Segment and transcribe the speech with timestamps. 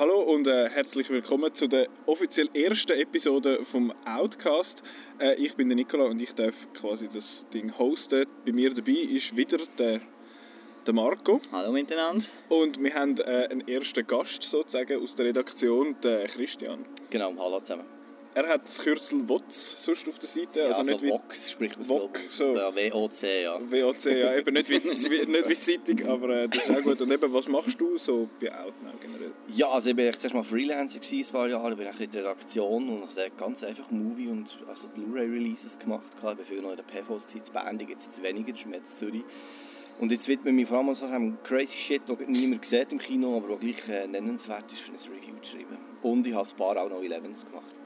[0.00, 4.82] hallo und äh, herzlich willkommen zu der offiziell ersten Episode vom Outcast.
[5.18, 8.24] Äh, ich bin der Nicola und ich darf quasi das Ding hosten.
[8.46, 10.00] Bei mir dabei ist wieder der,
[10.86, 11.38] der Marco.
[11.52, 12.24] Hallo miteinander.
[12.48, 16.86] Und wir haben äh, einen ersten Gast sozusagen aus der Redaktion, den Christian.
[17.10, 17.99] Genau, hallo zusammen.
[18.32, 20.60] Er hat das Kürzel WOTS sonst auf der Seite.
[20.60, 22.54] Ja, also, also nicht wie VOX spricht man VOC, so.
[22.54, 23.60] Ja, WOC, ja.
[23.60, 27.00] WOC, ja, eben nicht wie, nicht wie Zeitung, aber äh, das ist auch gut.
[27.00, 29.32] Und eben, was machst du so bei Outnow generell?
[29.48, 32.22] Ja, also ich war zuerst mal Freelancer gewesen, ein paar Jahre, bin ich in der
[32.22, 36.12] Redaktion und habe ganz einfach Movie- und also Blu-ray-Releases gemacht.
[36.16, 37.42] Ich war viel noch in PVs, gewesen.
[37.46, 39.24] in Band gibt es jetzt weniger, das ist in Zürich.
[39.98, 42.98] Und jetzt widme ich mich vor allem so einem crazy Shit, den niemand sieht im
[42.98, 45.76] Kino, aber der gleich äh, nennenswert ist, für ein Review zu schreiben.
[46.02, 47.79] Und ich habe ein paar auch noch Elevens gemacht.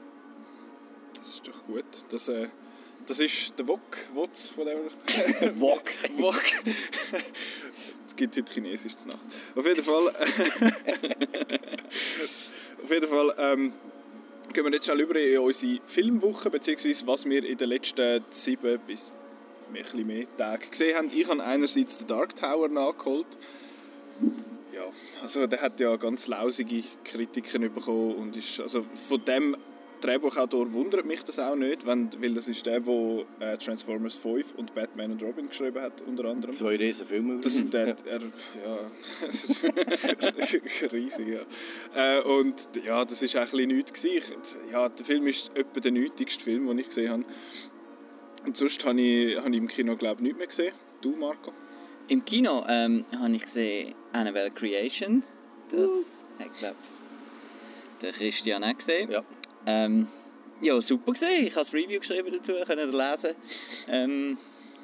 [1.25, 1.85] Das ist doch gut.
[2.09, 2.49] Das, äh,
[3.07, 4.91] das ist der Wok, Wots, whatever.
[5.59, 5.81] Wok.
[6.17, 6.43] Wok.
[8.07, 9.25] Es gibt heute Chinesisch zu Nacht.
[9.55, 10.09] Auf jeden Fall.
[12.83, 13.73] auf jeden Fall ähm,
[14.53, 18.79] gehen wir jetzt schnell über in unsere Filmwoche, beziehungsweise was wir in den letzten sieben
[18.85, 19.11] bis
[19.67, 21.09] ein bisschen mehr Tagen gesehen haben.
[21.11, 23.25] Ich habe einerseits den Dark Tower nachgeholt.
[24.71, 24.83] Ja,
[25.23, 29.57] also der hat ja ganz lausige Kritiken bekommen und ist also von dem
[30.01, 34.55] Drehbuchautor wundert mich das auch nicht, wenn, weil das ist der, der äh, Transformers 5
[34.55, 36.53] und Batman und Robin geschrieben hat, unter anderem.
[36.53, 37.39] Zwei riesen Filme.
[37.39, 38.79] Das ist der, er, ja,
[40.91, 42.17] riesig, ja.
[42.17, 44.35] Äh, und ja, das ist auch ein bisschen nichts gewesen.
[44.41, 47.25] Ich, ja, der Film ist etwa der nötigste Film, den ich gesehen habe.
[48.45, 50.73] Und sonst habe ich, habe ich im Kino, glaube ich, nichts mehr gesehen.
[51.01, 51.51] Du, Marco?
[52.07, 55.23] Im Kino ähm, habe ich gesehen Annabelle Creation.
[55.71, 56.43] Das uh.
[56.43, 56.75] hat, glaube
[58.01, 59.11] der Christian auch gesehen.
[59.11, 59.23] Ja.
[59.65, 60.07] Ähm,
[60.61, 61.47] ja, super gesehen.
[61.47, 63.35] Ich habe das Review geschrieben dazu, können lesen.
[63.87, 64.37] Ähm,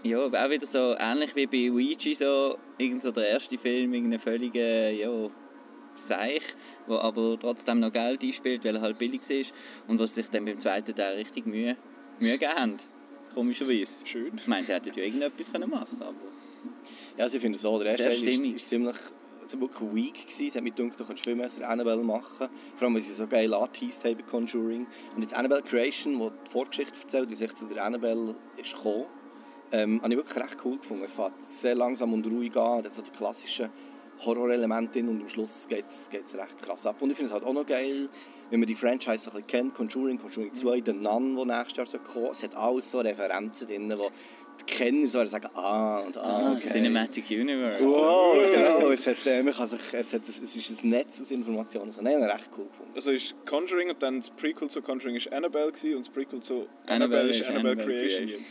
[0.04, 4.20] ja, auch wieder so ähnlich wie bei Ouija, so, irgend so der erste Film, irgendein
[4.20, 5.30] völliger, ja,
[5.94, 6.44] Seich,
[6.88, 9.54] wo aber trotzdem noch Geld einspielt, weil er halt billig ist
[9.88, 11.76] und was sich dann beim zweiten Teil richtig Mühe,
[12.20, 12.78] Mühe gegeben haben.
[13.34, 14.06] Komischerweise.
[14.06, 14.32] Schön.
[14.38, 16.16] Ich meine, sie hätten ja irgendetwas können machen aber...
[17.18, 18.96] Ja, also ich finde so, der erste Teil ist, ist ziemlich
[19.54, 20.48] also wirklich weak gewesen.
[20.48, 22.48] Es hat mich gedacht, du kannst viel mehr der Annabelle machen.
[22.76, 24.88] Vor allem, weil sie so geil angeteased haben bei Conjuring.
[25.16, 29.06] Und jetzt Annabelle Creation, wo die Vorgeschichte erzählt, wie sich zu der Annabelle ist gekommen,
[29.72, 31.04] ähm, habe ich wirklich recht cool gefunden.
[31.04, 33.70] Es fährt sehr langsam und ruhig an, hat so die klassischen
[34.26, 37.02] Horrorelemente drin und am Schluss geht es recht krass ab.
[37.02, 38.10] Und ich finde es halt auch noch geil,
[38.52, 41.86] wenn man die Franchise so ein kennt, Conjuring, Conjuring 2, The Nun, der nächstes Jahr
[41.86, 43.96] soll kommen es hat alles so Referenzen drin, die
[44.66, 46.70] kennen, so sagen, ah und ah, Ah, okay.
[46.70, 47.84] Cinematic Universe.
[47.84, 48.90] Wow, genau.
[48.90, 51.86] Es, hat, äh, man kann sich, es, hat, es ist ein Netz aus Informationen.
[51.86, 52.92] Also, nein, ich habe recht cool gefunden.
[52.96, 56.42] Also ist Conjuring und dann das Prequel zu Conjuring ist Annabelle gewesen, und das Prequel
[56.42, 58.46] zu Annabelle, Annabelle ist Annabelle, Annabelle Creation, Creation.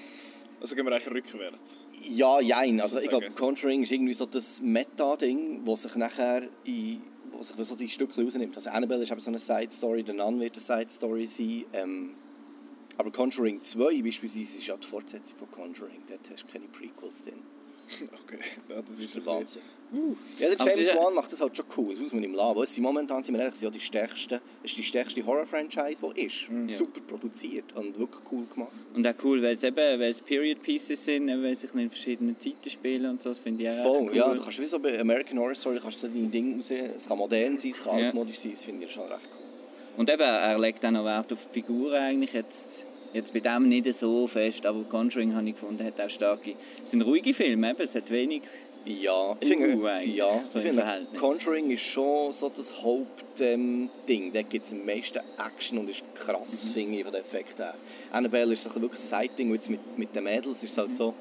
[0.60, 1.80] Also gehen wir eigentlich rückwärts.
[2.02, 2.80] Ja, jein.
[2.80, 3.30] Also, ich glaube.
[3.30, 7.02] Conjuring ist irgendwie so das Meta-Ding, das sich nachher in
[7.40, 8.54] wo sich so die Stücke rausnimmt.
[8.54, 11.64] Also Annabelle ist eben so eine Side-Story, der Nun wird eine Side-Story sein.
[11.72, 12.10] Ähm,
[12.98, 16.02] aber Conjuring 2 beispielsweise ist ja die Fortsetzung von Conjuring.
[16.08, 17.34] Dort hast du keine Prequels drin.
[18.24, 19.62] Okay, ja, das Das ist ist der Wahnsinn.
[20.38, 22.64] Ja, der James Wan macht das halt schon cool, das muss man ihm lassen.
[22.66, 26.48] Sie momentan, sind wir ehrlich, ja die stärkste, es ist die stärkste Horror-Franchise, die ist.
[26.68, 28.70] Super produziert und wirklich cool gemacht.
[28.94, 32.38] Und auch cool, weil es eben weil es Period Pieces sind, weil sie in verschiedenen
[32.38, 34.16] Zeiten spielen und so, das finde ich auch Voll, recht cool.
[34.16, 36.70] ja, du kannst wie so bei American Horror Story kannst du so deine Dinge raus,
[36.70, 38.06] es kann modern sein, es kann Ja.
[38.06, 39.39] altmodisch sein, das finde ich schon recht cool.
[40.00, 42.32] Und eben, er legt auch noch Wert auf die Figuren eigentlich.
[42.32, 46.54] Jetzt, jetzt bei dem nicht so fest, aber Conjuring habe ich gefunden, hat auch starke...
[46.82, 48.40] Es sind ruhige Filme, eben, es hat wenig...
[48.86, 51.06] Ja, ich Uh, finde, eigentlich, ja, so ich finde.
[51.18, 53.90] Conjuring ist schon so das Hauptding.
[54.08, 56.72] Ähm, da gibt es am meisten Action und ist krass, Mhm.
[56.72, 57.74] finde ich, von den Effekten her.
[58.10, 60.80] Annabelle ist so ein wirklich ein und jetzt mit, mit den Mädels ist es Mhm.
[60.80, 61.14] halt so,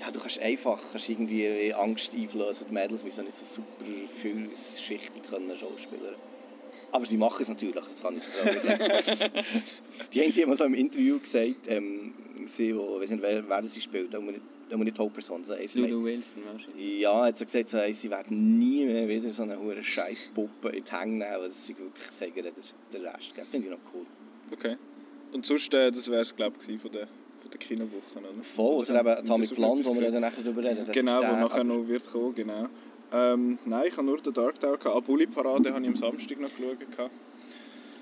[0.00, 3.90] ja, du kannst einfach kannst irgendwie Angst einflößen und die Mädels müssen nicht so super
[4.22, 6.14] vielschichtig können schauspielern.
[6.92, 8.80] Aber sie machen es natürlich, das kann ich so sagen.
[10.12, 12.14] die haben die mal so im Interview gesagt, ähm,
[12.44, 14.44] sie, wo, ich weiß nicht, wer, wer sie spielt, da muss nicht,
[14.78, 15.66] nicht die Hauptperson sein.
[15.66, 17.00] Sie Lulu Wilson wahrscheinlich.
[17.00, 20.30] ja, hat sie gesagt, so, hey, sie werden nie mehr wieder so eine hure scheiß
[20.34, 22.52] Puppe in die Hänge nehmen, weil das sie wirklich sagen, der,
[22.92, 23.32] der Rest.
[23.36, 24.06] Das finde ich noch cool.
[24.52, 24.76] Okay.
[25.32, 27.06] Und sonst, äh, das wäre es, glaube ich, von der,
[27.40, 28.18] von der Kinowoche.
[28.18, 28.42] Oder?
[28.42, 29.24] Voll, also Oder eben
[29.54, 30.84] Blonde, sonst wo wir dann nachher darüber reden.
[30.86, 32.68] Das Genau, ist wo der, nachher aber- noch wird kommen, genau.
[33.12, 34.96] Ähm, nein, ich habe nur den Dark Tower gehabt.
[34.96, 37.10] Ah, Bully Parade habe ich am Samstag noch geschaut.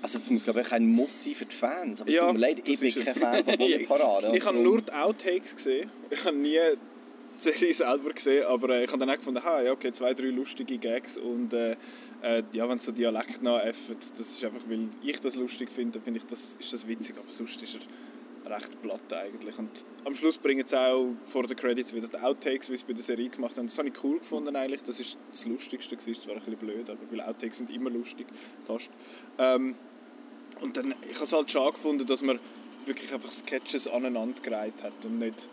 [0.00, 2.34] Also das muss glaube ich ein Muss sein für die Fans, aber es Ja, tut
[2.34, 3.18] mir leid, ich bin kein es.
[3.18, 4.36] Fan von Bully Parade.
[4.36, 5.90] Ich habe nur die Outtakes gesehen.
[6.10, 6.56] Ich habe nie
[7.36, 10.12] die Serie selber gesehen, aber äh, ich habe dann auch gefunden, ha, ja, okay, zwei,
[10.14, 11.76] drei lustige Gags und äh,
[12.22, 16.02] äh, ja, wenn so Dialekt nachäffen, das ist einfach, weil ich das lustig finde, dann
[16.02, 17.80] finde ich, das, ist das witzig, aber sonst ist er
[18.50, 19.58] recht platt eigentlich.
[19.58, 22.84] Und am Schluss bringen sie auch vor den Credits wieder die Outtakes, wie sie es
[22.84, 23.66] bei der Serie gemacht haben.
[23.66, 24.82] Das habe ich cool gefunden eigentlich.
[24.82, 26.14] Das ist das Lustigste gewesen.
[26.14, 28.26] Das war ein bisschen blöd, aber weil Outtakes sind immer lustig,
[28.64, 28.90] fast.
[29.38, 29.74] Ähm,
[30.60, 32.38] und dann, ich habe es halt schade gefunden, dass man
[32.86, 35.48] wirklich einfach Sketches aneinandergereiht hat und nicht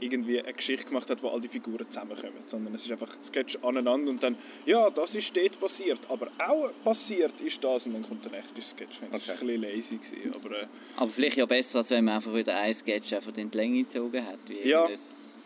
[0.00, 3.22] irgendwie eine Geschichte gemacht hat, wo all die Figuren zusammenkommen, sondern es ist einfach ein
[3.22, 4.36] Sketch aneinander und dann,
[4.66, 8.60] ja, das ist dort passiert, aber auch passiert ist das und dann kommt der nächste
[8.62, 8.90] Sketch.
[8.92, 9.44] Ich finde, Das war Okay.
[9.54, 10.66] ein bisschen lazy, gewesen, aber äh,
[10.96, 13.82] Aber vielleicht ja besser, als wenn man einfach wieder ein Sketch einfach in die Länge
[13.84, 14.38] gezogen hat.
[14.48, 14.88] Wie Ja.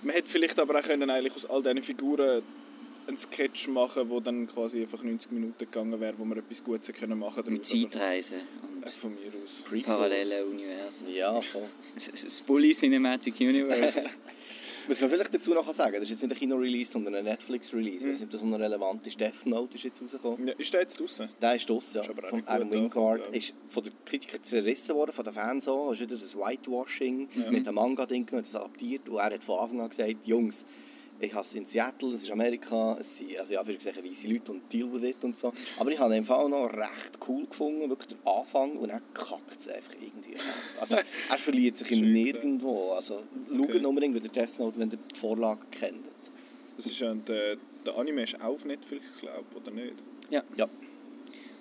[0.02, 2.42] man hätte vielleicht aber auch können eigentlich aus all diesen Figuren
[3.06, 6.90] einen Sketch machen, wo dann quasi einfach 90 Minuten gegangen wäre, wo man etwas Gutes
[6.94, 9.62] können machen Mit daraus, aber, Zeitreisen äh, und Von mir aus.
[9.62, 9.86] Prequels.
[9.86, 11.08] parallelen Universen.
[11.14, 11.68] Ja, voll.
[11.94, 14.08] Das Bully Cinematic Universe.
[14.88, 17.24] Was man vielleicht dazu noch sagen kann, das ist jetzt nicht ein Kino-Release, sondern ein
[17.24, 18.04] Netflix-Release.
[18.04, 19.18] Ich weiß nicht, ob das noch relevant ist.
[19.20, 20.48] Death Note ist jetzt rausgekommen.
[20.48, 21.28] Ja, ist der jetzt draußen?
[21.40, 22.14] Der ist draussen, Ist ja.
[22.28, 23.20] Von Adam Wingard.
[23.20, 25.90] angekommen, Ist von den Kritikern zerrissen worden, von den Fans auch.
[25.92, 27.50] Es ist wieder das Whitewashing Ja.
[27.50, 29.08] mit dem Manga-Ding das adaptiert.
[29.08, 30.66] Und er hat von Anfang an gesagt, Jungs,
[31.24, 34.52] ich habe es in Seattle, es ist Amerika, es sind, also ja, gesagt, weisse Leute
[34.52, 35.52] und deal with it und so.
[35.78, 39.60] Aber ich habe den Fall noch recht cool gefunden, wirklich der Anfang, und dann kackt
[39.60, 40.34] es einfach irgendwie.
[40.80, 42.92] Also er verliert sich in Schön nirgendwo.
[42.92, 43.84] Also schaut Okay.
[43.84, 46.06] unbedingt wieder Death Note, wenn ihr die Vorlage kennt.
[46.76, 47.56] Das ist ja, der,
[47.86, 49.94] der Anime ist auch auf Netflix, glaube ich, oder nicht?
[50.30, 50.42] Ja.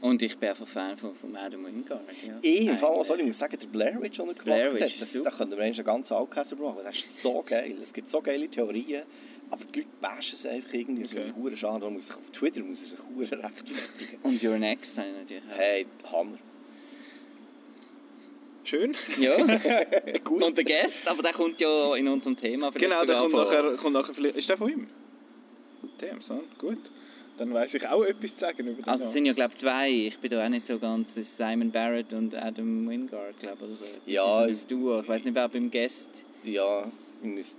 [0.01, 2.01] Und ich bin einfach Fan von, von Adam Wingard.
[2.27, 2.37] Ja.
[2.41, 4.81] Ich, im Fall, sorry, ich muss sagen, der Blair Witch, den er gemacht Blair Witch
[4.81, 6.81] hat, ist das, da könnte man eigentlich einen ganzen Outcast drüber machen.
[6.83, 7.77] Das ist so geil.
[7.81, 9.03] Es gibt so geile Theorien,
[9.53, 11.05] aber die Leute bashen es einfach irgendwie.
[11.05, 11.31] Okay.
[11.49, 11.85] So schade.
[11.85, 14.19] Man muss sich auf Twitter muss er sich hure rechtfertigen.
[14.23, 15.57] Und Your Next habe ich natürlich auch.
[15.57, 16.37] Hey, Hammer.
[18.65, 18.95] Schön.
[19.19, 19.35] Ja,
[20.23, 20.41] Gut.
[20.41, 23.75] und der Guest, aber der kommt ja in unserem Thema vielleicht Genau, der kommt nachher,
[23.75, 24.37] kommt nachher vielleicht.
[24.37, 24.87] Ist der von ihm?
[25.97, 26.77] Damn, son, gut.
[27.37, 29.59] Dann weiß ich auch etwas zu sagen über den Also es sind ja glaube ich
[29.59, 33.37] zwei, ich bin da auch nicht so ganz, das ist Simon Barrett und Adam Wingard,
[33.39, 33.83] glaube oder so.
[33.83, 34.99] Das Ja, ist so ein Duo.
[35.01, 36.91] Ich weiß nicht, wer beim Guest Ja, ich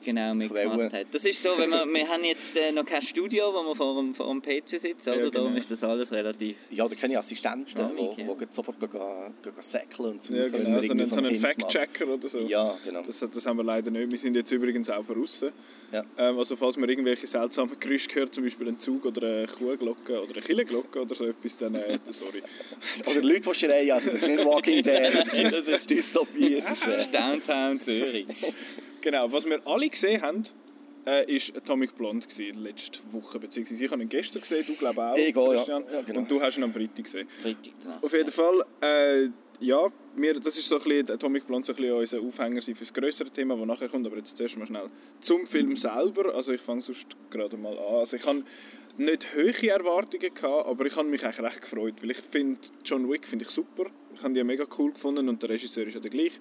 [0.04, 1.06] genau mitgemacht hat.
[1.10, 4.00] Das ist so, wenn wir, wir haben jetzt äh, noch kein Studio, wo wir vor
[4.00, 5.24] dem, vor dem PC sitzen, oder?
[5.24, 5.60] Ja, Darum genau.
[5.60, 6.56] ist das alles relativ...
[6.70, 8.26] Ja, da kenne ich Assistenten, die ja.
[8.26, 10.36] wo, sofort gehen, gehen, gehen säckeln und suchen.
[10.36, 11.34] ja, genau, so einen, so einen.
[11.36, 12.38] Fact-Checker oder so.
[12.40, 13.02] Ja, genau.
[13.02, 14.10] Das, das haben wir leider nicht.
[14.10, 15.52] Wir sind jetzt übrigens auch draußen.
[15.92, 16.04] Ja.
[16.18, 20.22] Ähm, also falls man irgendwelche seltsamen Geräusche hört, zum Beispiel einen Zug oder eine Kuhglocke
[20.22, 22.42] oder eine Killenglocke oder so etwas, dann äh, sorry.
[23.06, 25.30] Oder Leute, die schreien, also das ist nicht Walking Dead, das
[25.64, 26.54] Das ist Dystopie.
[26.54, 28.26] Es ist, Das äh, ist Downtown Zürich.
[29.04, 30.42] Genau, was wir alle gesehen haben,
[31.06, 35.02] äh, ist Atomic Blonde gewesen, letzte Woche, beziehungsweise ich habe ihn gestern gesehen, du glaube
[35.02, 35.56] auch, Ich auch, ja.
[35.56, 35.84] Christian.
[35.92, 36.20] Ja, genau.
[36.20, 37.28] Und du hast ihn am Freitag gesehen.
[37.42, 37.72] Freitag.
[37.84, 37.98] ja.
[38.00, 39.28] Auf jeden Fall, äh,
[39.60, 42.72] ja, wir, das ist so ein bisschen, Atomic Blonde so ein bisschen unser Aufhänger für
[42.72, 44.88] das größere Thema, das nachher kommt, aber jetzt zuerst mal schnell
[45.20, 48.42] zum Film selber, also ich fange sonst gerade mal an, also ich habe
[48.96, 53.10] nicht hohe Erwartungen gehabt, aber ich habe mich eigentlich recht gefreut, weil ich finde, John
[53.10, 53.84] Wick finde ich super,
[54.14, 56.40] ich habe die mega cool gefunden und der Regisseur ist ja der gleiche,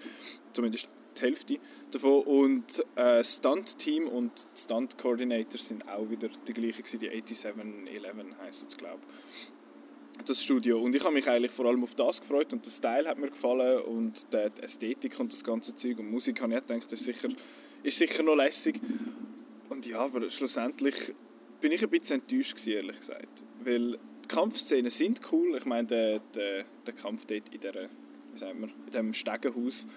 [0.54, 1.60] zumindest die Hälfte
[1.92, 8.78] davon und äh, Stunt-Team und Stunt-Coordinators sind auch wieder die gleichen die 8711 heisst es
[8.78, 9.54] glaube ich
[10.26, 10.82] das Studio.
[10.82, 13.30] Und ich habe mich eigentlich vor allem auf das gefreut und der Style hat mir
[13.30, 17.06] gefallen und die Ästhetik und das ganze Zeug und Musik habe ich gedacht, das ist
[17.06, 17.30] sicher,
[17.84, 18.80] ist sicher noch lässig.
[19.70, 21.14] Und ja, aber schlussendlich
[21.62, 23.44] bin ich ein bisschen enttäuscht gewesen, ehrlich gesagt.
[23.64, 25.56] Weil die Kampfszenen sind cool.
[25.58, 27.90] Ich meine, der, der, der Kampf dort in, der,
[28.32, 29.88] wie sagen wir, in diesem Stegenhaus,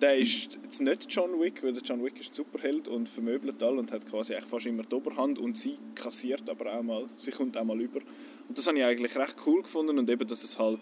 [0.00, 3.62] der ist jetzt nicht John Wick, weil der John Wick ist ein Superheld und vermöbelt
[3.62, 7.06] all und hat quasi eigentlich fast immer die Oberhand und sie kassiert aber auch mal,
[7.16, 8.00] sie kommt auch mal über.
[8.48, 10.80] Und das habe ich eigentlich recht cool gefunden und eben, dass es halt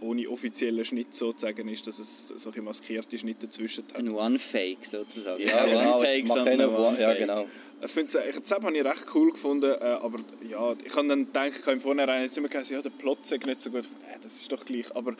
[0.00, 3.94] ohne offiziellen Schnitt sozusagen ist, dass es solche maskierte Schnitte dazwischen hat.
[3.96, 5.40] Ein One-Fake sozusagen.
[5.46, 7.18] ja, genau, One-Take, es macht einen auf One- Ja, One-Fake.
[7.18, 7.46] genau.
[7.84, 11.26] Ich finde es das habe ich recht cool gefunden, äh, aber ja, ich habe dann
[11.26, 13.84] gedacht, im Vornherein jetzt immer gesagt, ja, der Plot sei nicht so gut.
[14.08, 15.14] Äh, das ist doch gleich, aber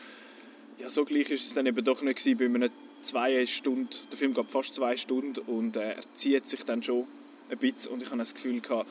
[0.79, 2.69] ja, so gleich ist es dann eben doch nicht gewesen, bei einem
[3.03, 7.05] zwei Stunden, der Film geht fast zwei Stunden und äh, er zieht sich dann schon
[7.49, 8.89] ein bisschen und ich habe das Gefühl gehabt,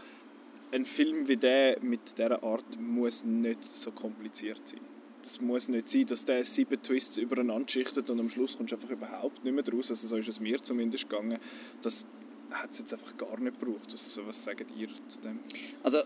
[0.72, 4.80] ein Film wie der mit dieser Art muss nicht so kompliziert sein.
[5.22, 8.76] Das muss nicht sein, dass der sieben Twists übereinander schichtet und am Schluss kommst du
[8.76, 9.90] einfach überhaupt nicht mehr draus.
[9.90, 11.38] Also so ist es mir zumindest gegangen.
[11.82, 12.06] Das
[12.50, 13.92] hat es jetzt einfach gar nicht gebraucht.
[13.92, 15.38] Was, was sagt ihr zu dem?
[15.82, 16.02] Also,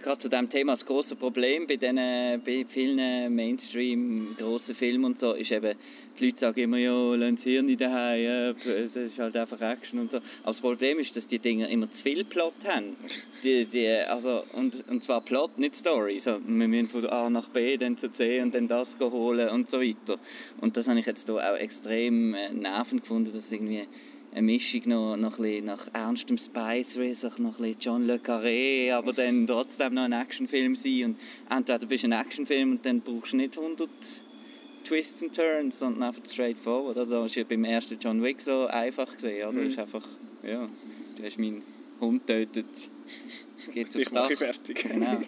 [0.00, 5.18] gerade zu diesem Thema, das grosse Problem bei, diesen, bei vielen Mainstream grossen Filmen und
[5.18, 5.76] so, ist eben,
[6.18, 10.00] die Leute sagen immer, ja, lass das Hirn nicht daheim, es ist halt einfach Action
[10.00, 10.18] und so.
[10.18, 12.96] Aber das Problem ist, dass die Dinger immer zu viel Plot haben.
[13.44, 16.18] Die, die, also, und, und zwar Plot, nicht Story.
[16.18, 19.70] So, wir müssen von A nach B, dann zu C und dann das holen und
[19.70, 20.18] so weiter.
[20.60, 23.86] Und das habe ich jetzt hier auch extrem äh, nervend gefunden, dass irgendwie
[24.32, 28.16] eine Mischung noch, noch ein bisschen nach ernstem Spy Thriller, noch ein bisschen John Le
[28.16, 31.16] Carré, aber dann trotzdem noch ein Actionfilm sein und
[31.50, 33.88] entweder bist du ein Actionfilm und dann brauchst du nicht 100
[34.84, 36.96] Twists and Turns, sondern einfach straightforward.
[36.96, 37.06] Oder?
[37.06, 39.60] Das war ja beim ersten John Wick so einfach gesehen, oder?
[39.60, 39.68] Mhm.
[39.68, 40.06] Ist einfach,
[40.42, 40.68] ja,
[41.16, 41.62] du hast meinen
[42.00, 42.66] Hund getötet.
[43.56, 44.30] Jetzt geht's aufs Ich Dach.
[44.32, 44.82] fertig.
[44.88, 45.20] Genau.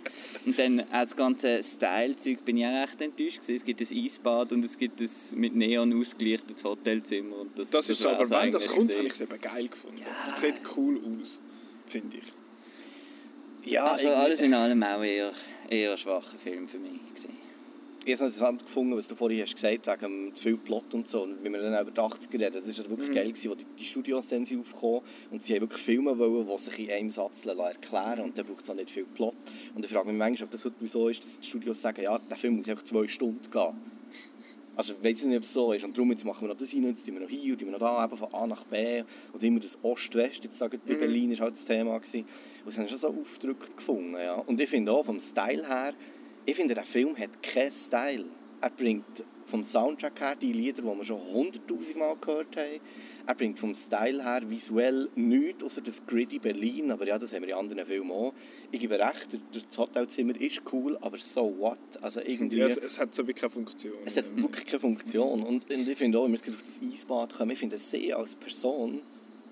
[0.46, 3.54] Und dann auch das ganze Style-Zeug bin ich auch recht enttäuscht gewesen.
[3.56, 7.38] Es gibt ein Eisbad und es gibt ein mit Neon ausgelichtetes Hotelzimmer.
[7.38, 9.98] Und das, Das ist so, aber wenn das kommt, habe ich es eben geil gefunden.
[10.00, 10.32] Ja.
[10.34, 11.40] Es sieht cool aus,
[11.86, 13.70] finde ich.
[13.70, 15.32] Ja, Also irgendwie- alles in allem auch eher,
[15.68, 17.36] eher ein schwacher Film für mich gewesen.
[18.12, 20.56] Ich habe es noch interessant gefunden, was du vorhin hast gesagt wegen dem zu viel
[20.56, 21.22] Plot und so.
[21.22, 23.14] Und wie wir dann über die 80er reden, das war wirklich Mhm.
[23.14, 26.44] geil, gewesen, wo die, die Studios dann sind aufgekommen und sie haben wirklich Filme wollen,
[26.46, 28.20] die sich in einem Satz erklären lassen.
[28.22, 29.34] Und dann braucht es auch nicht viel Plot.
[29.76, 32.18] Und ich frage mich manchmal, ob das heute so ist, dass die Studios sagen, ja,
[32.18, 33.74] der Film muss einfach zwei Stunden gehen.
[34.74, 35.84] Also ich weiß nicht, ob es so ist.
[35.84, 37.60] Und darum jetzt machen wir noch das hin, und jetzt tun wir noch hier und
[37.60, 39.04] wir noch da, eben von A nach B.
[39.34, 40.98] Oder immer das Ost-West, jetzt sagen bei Mhm.
[40.98, 42.20] Berlin, ist halt das Thema gewesen.
[42.20, 44.34] Und das habe ich schon so aufgedrückt gefunden, ja.
[44.34, 45.94] Und ich finde auch, vom Style her,
[46.47, 48.25] ich finde, der Film hat keinen Style.
[48.61, 52.80] Er bringt vom Soundtrack her die Lieder, die wir schon hunderttausend Mal gehört haben.
[53.26, 56.90] Er bringt vom Style her visuell nichts, außer das gritty Berlin.
[56.90, 58.32] Aber ja, das haben wir in anderen Filmen auch.
[58.70, 61.78] Ich gebe recht, der- das Hotelzimmer ist cool, aber so what?
[62.00, 62.59] Also irgendwie...
[62.59, 63.94] Ja, es, es hat so wie keine Funktion.
[64.04, 65.42] Es hat wirklich keine Funktion.
[65.42, 68.35] Und, und ich finde auch, wenn wir auf das Eisbad kommen, ich finde sie als
[68.35, 69.02] Person,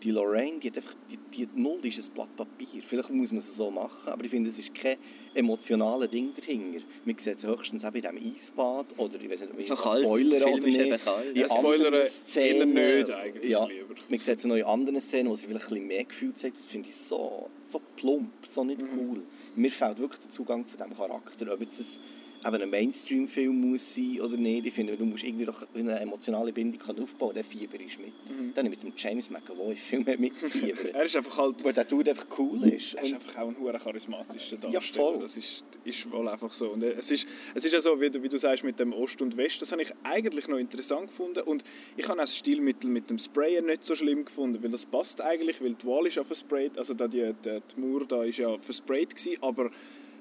[0.02, 2.82] die Lorraine, die hat einfach, die, die null, die ist ein Blatt Papier.
[2.86, 4.96] Vielleicht muss man es so machen, aber ich finde, es ist kein
[5.34, 6.80] emotionales Ding dahinter.
[7.04, 9.74] Man sieht es höchstens auch bei diesem Eisbad oder ich weiß nicht, ob ich So
[9.74, 10.80] das kalt, Spoiler oder nicht.
[10.80, 11.28] eben kalt.
[11.30, 13.94] In Ja, Spoiler anderen eher Szenen, nicht eigentlich ja, lieber.
[14.08, 16.58] man sieht es noch in anderen Szenen, wo sie vielleicht ein bisschen mehr Gefühl zeigt.
[16.58, 18.98] Das finde ich so, so plump, so nicht Mhm.
[18.98, 19.22] cool.
[19.56, 21.52] Mir fehlt wirklich der Zugang zu diesem Charakter.
[21.52, 21.98] Ob jetzt es
[22.44, 24.66] eben ein Mainstream-Film muss sein oder nicht.
[24.66, 28.12] Ich finde, du musst irgendwie doch eine emotionale Bindung aufbauen Der Fieber ist mit.
[28.28, 28.54] Mhm.
[28.54, 30.94] Dann mit dem James McAvoy Film mit Fieber.
[30.94, 31.64] Er ist einfach halt...
[31.64, 32.94] Wo der Dude einfach cool ist.
[32.94, 35.12] Er ist einfach auch ein hure charismatischer Ja, Darsteller.
[35.12, 35.20] voll.
[35.22, 36.70] das ist, ist wohl einfach so.
[36.70, 39.20] Und es ist, es ist ja so, wie du, wie du sagst, mit dem Ost
[39.22, 41.42] und West, das habe ich eigentlich noch interessant gefunden.
[41.42, 41.64] Und
[41.96, 45.20] ich habe auch das Stilmittel mit dem Sprayen nicht so schlimm gefunden, weil das passt
[45.20, 48.38] eigentlich, weil die Wahl ist ja versprayt, also da die, die, die Mauer da ist
[48.38, 49.70] ja versprayt gewesen, aber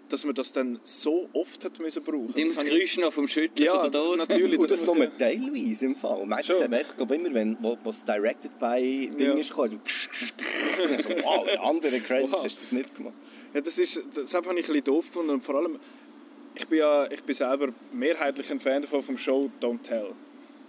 [0.10, 2.34] dass man das dann so oft hat müssen brauchen.
[2.34, 4.20] Dem das das Geräusch noch vom Schütteln Ja, von der Dose.
[4.28, 4.60] natürlich.
[4.60, 6.26] Und das muss nur ja- teilweise im Fall.
[6.26, 9.34] Meistens haben wir, ich glaube immer, wenn wo, was Directed by Ding Ja.
[9.34, 12.44] ist so, so wow, in anderen Credits Wow.
[12.44, 13.14] hast du das nicht gemacht.
[13.54, 15.80] Ja, das ist, das habe ich ein bisschen doof gefunden und vor allem,
[16.56, 20.08] ich bin ja, ich bin selber mehrheitlich ein Fan davon vom Show Don't Tell.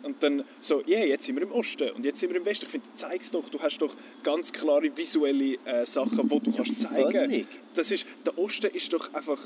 [0.03, 2.45] Und dann so, ja, yeah, jetzt sind wir im Osten und jetzt sind wir im
[2.45, 2.67] Westen.
[2.67, 6.81] Ich finde, zeig's doch, du hast doch ganz klare visuelle äh, Sachen, die du kannst
[6.81, 7.11] zeigen.
[7.11, 7.47] völlig.
[7.75, 9.41] Das ist, der Osten ist doch einfach,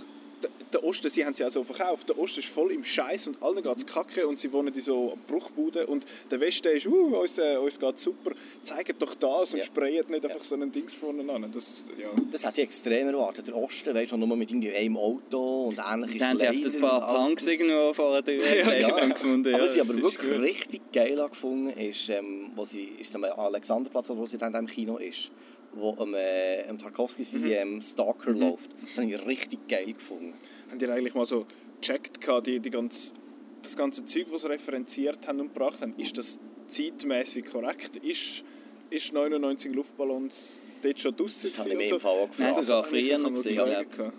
[0.72, 3.42] der, Osten, sie haben sie auch so verkauft, der Osten ist voll im Scheiß und
[3.42, 7.38] allen geht's kacke und sie wohnen in so Bruchbuden und der Westen ist, uh, uns,
[7.38, 8.32] äh, uns geht's super.
[8.62, 9.64] Zeigt doch das und Ja.
[9.64, 11.50] sprayt nicht einfach so ein Dings vorne an.
[11.52, 12.08] Das, ja.
[12.30, 13.46] Das hätte ich extrem erwartet.
[13.49, 16.75] Der Osten, weißt du, nur mit irgendwie einem Auto und ähnliche Da haben sie einfach
[16.75, 19.02] ein paar Punks das- irgendwo vor der Tür Ja, ja.
[19.04, 19.54] und gefunden.
[19.54, 23.14] Aber ja, was ich aber wirklich richtig geil habe gefunden ist, ähm, wo sie ist
[23.14, 25.30] am Alexanderplatz, wo sie dann im Kino ist,
[25.74, 28.70] wo am, äh, am Tarkovsky sein ähm, Stalker läuft.
[28.82, 30.34] Das habe ich richtig geil gefunden.
[30.70, 31.46] Habt ihr eigentlich mal so
[31.80, 33.14] gecheckt, die, die ganz,
[33.62, 36.38] das ganze Zeug, das sie referenziert haben und gebracht haben, ist das
[36.68, 37.96] zeitmäßig korrekt?
[37.96, 38.44] Ist,
[38.90, 42.64] ist 99 Luftballons dort schon draussen Das habe ich mir im Fall auch Nein, gefragt.
[42.64, 44.12] sogar habe ich früher noch gesehen.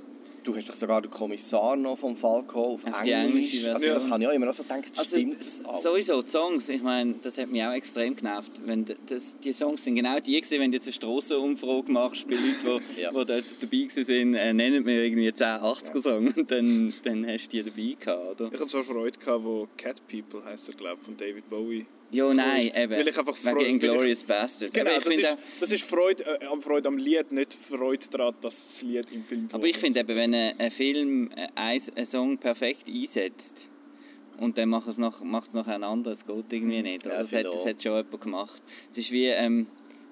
[0.43, 3.65] Du hast doch sogar den Kommissar noch vom Fall gehabt, auf die Englisch.
[3.67, 5.83] Also, das habe ich auch immer so gedacht, Also, stimmt das alles?
[5.83, 8.51] sowieso, die Songs, ich meine, das hat mich auch extrem genervt.
[8.65, 12.35] Wenn das, die Songs sind genau die gewesen, wenn du jetzt eine Strassenumfrage machst bei
[12.35, 13.09] Leuten, die, Ja.
[13.11, 13.27] die dort
[13.61, 17.95] dabei waren, äh, nennen mir irgendwie 10 80er-Songs und dann, dann hast du die dabei
[17.99, 18.51] gehabt, oder?
[18.53, 21.85] Ich hatte zwar Freude, gehabt, wo Cat People heisst er, glaube von David Bowie.
[22.13, 22.91] Ja, nein, ist, eben.
[22.91, 24.73] weil ich einfach Freude- wegen Inglourious Bastards.
[24.73, 28.55] Genau, das ist, das ist Freude äh, am Freude am Lied, nicht Freude daran, dass
[28.67, 32.05] das Lied im Film Aber ich finde eben, wenn ein, ein Film äh, ein- einen
[32.05, 33.67] Song perfekt einsetzt
[34.37, 37.05] und dann macht es noch, macht es noch ein anderes, das geht irgendwie nicht.
[37.05, 37.65] Ja, das, hat, das auch.
[37.67, 38.61] hat schon jemand gemacht.
[38.91, 39.67] Es ist wie, ähm,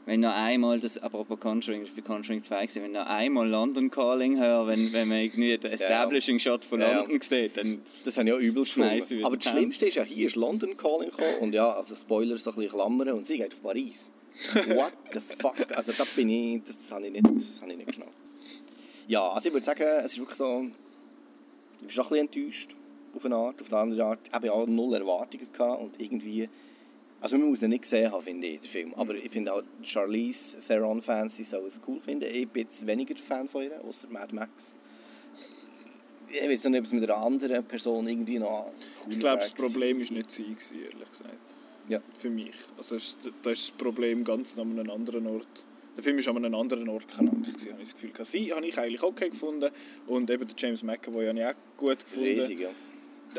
[0.05, 3.91] wenn noch einmal, das, apropos Conjuring, war bei Conjuring 2, gewesen, wenn noch einmal London
[3.91, 6.99] Calling höre, wenn, wenn man irgendwie den Establishing Shot von Ja, ja.
[7.01, 9.51] London sieht, dann Das habe ich auch übel wieder Aber das.
[9.51, 12.71] Schlimmste ist ja, hier ist London Calling gekommen und ja, also Spoiler, so ein bisschen
[12.71, 14.09] Klammern und sie geht auf Paris.
[14.53, 15.71] What the fuck?
[15.75, 18.11] Also da bin ich, das habe ich nicht, das habe ich nicht geschnallt.
[19.07, 20.65] Ja, also ich würde sagen, es ist wirklich so,
[21.75, 22.75] ich bin schon ein bisschen enttäuscht
[23.13, 24.19] auf eine Art, auf eine andere Art.
[24.27, 26.49] Ich habe auch null Erwartungen gehabt und irgendwie,
[27.21, 28.93] also man muss ihn nicht gesehen haben, finde ich, den Film.
[28.95, 32.25] Aber ich finde auch, Charlize Theron-Fans, sollen es cool finden.
[32.33, 34.75] Ich bin jetzt weniger Fan von ihr, außer Mad Max.
[36.27, 38.71] Ich weiß nicht, ob es mit einer anderen Person irgendwie noch
[39.05, 41.37] cool Ich glaube, das Problem war nicht sie, ehrlich gesagt.
[41.87, 42.01] Ja.
[42.17, 42.55] Für mich.
[42.77, 42.95] Also
[43.43, 45.65] da ist das Problem ganz an einem anderen Ort.
[45.95, 48.11] Der Film ist an einem anderen Ort krank, habe ich das Gefühl.
[48.23, 49.69] Sie habe ich eigentlich okay gefunden
[50.07, 52.29] und eben der James McAvoy habe ich auch gut gefunden.
[52.29, 52.69] Riesig, ja.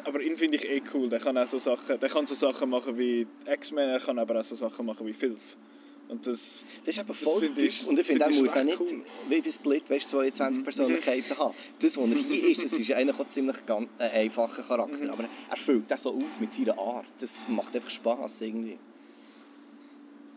[0.04, 1.08] Aber ihn finde ich eh cool.
[1.08, 4.40] Der kann auch so Sachen, der kann so Sachen machen wie X-Men, er kann aber
[4.40, 5.40] auch so Sachen machen wie Filth.
[6.08, 7.86] Und das, Das ist aber voll ich-.
[7.86, 9.02] Und ich finde, er muss auch nicht cool.
[9.28, 11.54] wie bei Split weißt, 22 Persönlichkeiten haben.
[11.80, 15.10] Das, was er hier ist, das ist ja eigentlich auch ziemlich ganz, äh, einfacher Charakter.
[15.10, 17.06] Aber er füllt das so aus mit seiner Art.
[17.18, 18.78] Das macht einfach Spass irgendwie.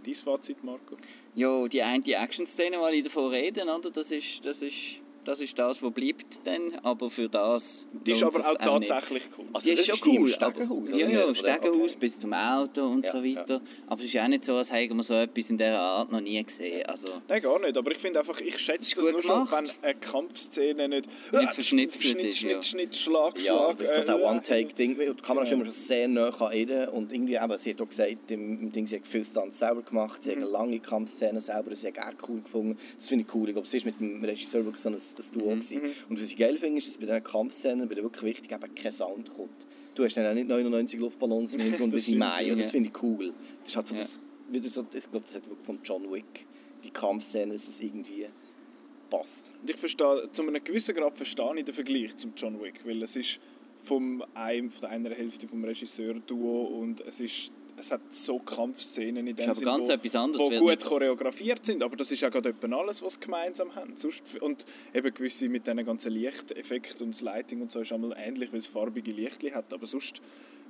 [0.05, 0.95] dein Fazit, Marco?
[1.33, 3.89] Ja, die eine Action-Szene, die ich davon rede, oder?
[3.91, 6.75] Das, ist, das, ist, das ist das, was bleibt dann.
[6.83, 9.45] Aber für das Die ist aber auch tatsächlich cool.
[9.53, 10.29] Also, Ja, das ist ist schon die im cool.
[10.29, 11.97] Stegenhaus, ja, ja, Oder- Stegenhaus okay.
[11.99, 13.61] bis zum Auto und Ja, so weiter.
[13.87, 16.21] Aber es ist auch nicht so, als hätten wir so etwas in dieser Art noch
[16.21, 16.85] nie gesehen.
[16.85, 17.77] Also, Nein, gar nicht.
[17.77, 19.77] Aber ich finde einfach, ich schätze das gut nur schon, wenn gemacht.
[19.81, 22.63] eine Kampfszene nicht, Nicht verschnitzelt Schnitt, ist, Schnitt, ja.
[22.63, 23.77] Schnitt, Schlag, Ja, Schlag.
[23.79, 24.97] das ist so äh, der One-Take-Ding.
[25.09, 26.91] Und Die Kamera ist immer schon sehr nah an ihr.
[26.93, 29.81] Und irgendwie eben, sie hat auch gesagt, im, im Ding, sie hat viel Stunts selber
[29.81, 30.43] gemacht, sie hat Mhm.
[30.43, 32.77] eine lange Kampfszene selber, sie hat auch cool gefunden.
[32.97, 33.47] Das finde ich cool.
[33.49, 35.59] Ich glaube, sie ist mit dem Regisseur wirklich so ein, ein Duo Mhm.
[35.59, 35.81] gewesen.
[36.09, 38.75] Und was ich geil finde, ist, dass bei diesen Kampfszenen, bei denen wirklich wichtig, eben
[38.75, 39.65] kein Sound kommt.
[39.95, 42.51] Du hast dann auch nicht 99 Luftballons im Hintergrund Das sie stimmt, Mai.
[42.51, 43.33] Und das finde ich cool.
[43.63, 44.01] Das halt so Ja.
[44.01, 44.19] das,
[44.49, 46.45] wieder so, ich glaube, das hat wirklich von John Wick,
[46.83, 48.27] die Kampfszene, dass es irgendwie
[49.09, 49.49] passt.
[49.61, 53.01] Und ich verstehe, zu einem gewissen Grad verstehe ich den Vergleich zum John Wick, weil
[53.03, 53.39] es ist
[53.81, 59.27] vom einem, von der einer Hälfte vom Regisseur-Duo und es ist es hat so Kampfszenen
[59.27, 62.23] in dem aber Sinn, ganz wo, etwas anderes wo gut choreografiert sind, aber das ist
[62.23, 63.95] auch gerade alles, was sie gemeinsam haben.
[63.95, 68.15] Sonst, und eben gewisse mit diesen ganzen Lichteffekten und das Lighting und so ist einmal
[68.17, 70.21] ähnlich, weil es farbige Lichtli hat, aber sonst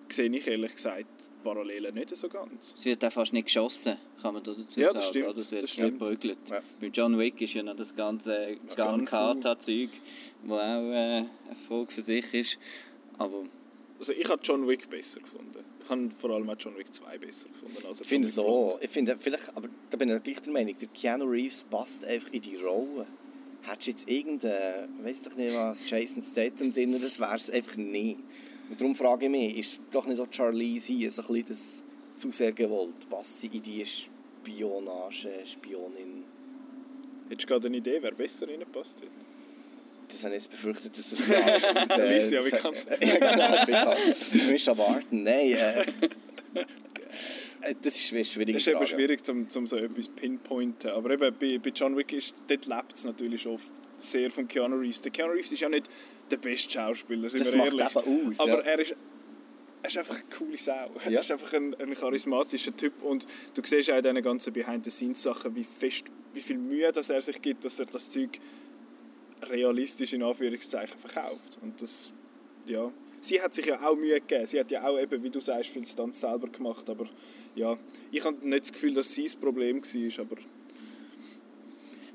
[0.07, 1.05] sehe ich ehrlich gesagt
[1.43, 2.75] Parallelen nicht so ganz.
[2.77, 4.97] Es wird auch fast nicht geschossen, kann man da dazu Ja, sagen.
[4.97, 5.37] das stimmt, oder?
[5.39, 5.99] Es wird das stimmt.
[5.99, 6.37] prügelt.
[6.49, 6.61] Ja.
[6.79, 9.05] Bei John Wick ist ja noch das ganze Das Gun Gunfu.
[9.05, 9.89] Kata-Zeug,
[10.43, 11.29] wo auch äh, eine
[11.67, 12.57] Frage für sich ist.
[13.17, 13.43] Aber
[13.97, 15.63] Also ich habe John Wick besser gefunden.
[15.85, 17.85] Ich habe vor allem auch John Wick 2 besser gefunden.
[17.85, 18.75] als Ich finde so.
[18.81, 22.33] Ich finde vielleicht, aber da bin ich gleich der Meinung, der Keanu Reeves passt einfach
[22.33, 23.05] in die Rolle.
[23.61, 27.75] Hättest du jetzt irgendeinen, weiß doch nicht was, Jason Statham drin, das wäre es einfach
[27.75, 28.19] nicht.
[28.67, 31.83] Und darum frage ich mich, ist doch nicht auch Charlize hier so ein bisschen das
[32.15, 33.07] zu sehr gewollt?
[33.07, 36.23] Passt sie in die Spionage, Spionin?
[37.29, 39.34] Hättest du gerade eine Idee, wer besser reinpasst hätte?
[40.07, 41.19] Das habe ich jetzt befürchtet, dass das.
[41.19, 43.01] Und, äh, Alicia das- Vikander.
[43.01, 43.97] Ja, genau, Vikander.
[44.45, 45.23] Du musst aber warten.
[45.23, 45.81] Nein, äh,
[47.61, 50.91] äh, das ist eine schwierige Das ist eben schwierig, um, um so etwas pinpointen.
[50.91, 54.77] Aber eben bei, bei John Wick ist, dort lebt es natürlich oft sehr von Keanu
[54.77, 55.01] Reeves.
[55.01, 55.89] Der Keanu Reeves ist ja nicht
[56.29, 58.07] der beste Schauspieler, sind Das wir macht es ehrlich.
[58.07, 58.39] eben aus.
[58.39, 58.71] Aber ja.
[58.71, 58.95] er ist,
[59.83, 60.91] er ist einfach eine coole Sau.
[61.05, 61.19] Er Ja.
[61.21, 65.63] ist einfach ein, ein charismatischer Typ und du siehst auch in diesen ganzen Behind-the-Scenes-Sachen, wie,
[65.63, 68.39] fest, wie viel Mühe dass er sich gibt, dass er das Zeug
[69.43, 71.59] realistisch in Anführungszeichen verkauft.
[71.61, 72.11] Und das,
[72.65, 72.91] ja...
[73.21, 74.45] Sie hat sich ja auch Mühe gegeben.
[74.45, 76.87] Sie hat ja auch eben, wie du sagst, viel Stunts selber gemacht.
[76.89, 77.09] Aber
[77.55, 77.75] ja,
[78.11, 80.25] ich habe nicht das Gefühl, dass sie das Problem war.
[80.25, 80.35] Aber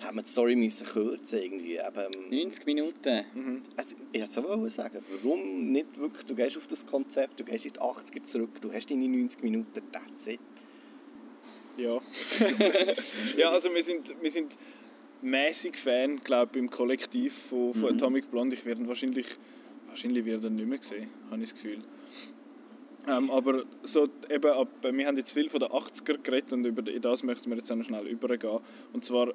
[0.00, 1.76] Hätte man die Story müssen kürzen irgendwie.
[1.76, 3.66] Eben, 90 Minuten.
[3.76, 7.66] also, ich wollte so sagen, warum nicht wirklich, du gehst auf das Konzept, du gehst
[7.66, 10.40] in die 80er zurück, du hast deine 90 Minuten, that's it.
[11.76, 12.00] ja.
[13.36, 14.56] ja, also wir sind, wir sind
[15.22, 18.56] mäßig Fan, glaube im Kollektiv von, von Atomic Blonde.
[18.56, 19.26] Ich werde wahrscheinlich,
[19.88, 21.82] wahrscheinlich werde nicht mehr sehen, habe ich das Gefühl.
[23.08, 26.86] Ähm, aber so eben ab, wir haben jetzt viel von den 80er geredet und über
[26.90, 28.60] in das möchten wir jetzt auch noch schnell übergehen.
[28.92, 29.32] Und zwar,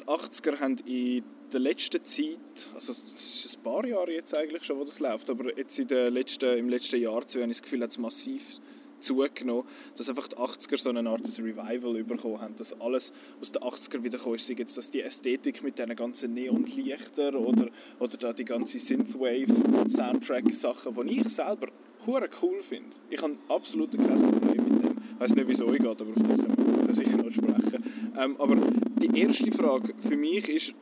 [0.00, 4.64] die 80er haben in der letzten Zeit, also es ist ein paar Jahre jetzt eigentlich
[4.64, 7.58] schon, wo das läuft, aber jetzt in der letzten, im letzten Jahr zwei habe ich
[7.58, 8.60] das Gefühl, hat es massiv
[9.06, 9.64] zugenommen,
[9.96, 13.62] dass einfach die 80er so eine Art des Revival bekommen haben, dass alles aus den
[13.62, 18.16] 80er wieder gekommen ist, sei jetzt das die Ästhetik mit diesen ganzen Neonlichtern oder, oder
[18.16, 21.68] da die ganze Synthwave-Soundtrack-Sachen, die ich selber
[22.06, 22.96] hure cool finde.
[23.10, 24.96] Ich habe absolut kein Problem mit dem.
[25.14, 28.12] Ich weiß nicht, wieso ich geht, aber auf das können wir sicher noch sprechen.
[28.16, 30.72] Ähm, aber die erste Frage für mich ist,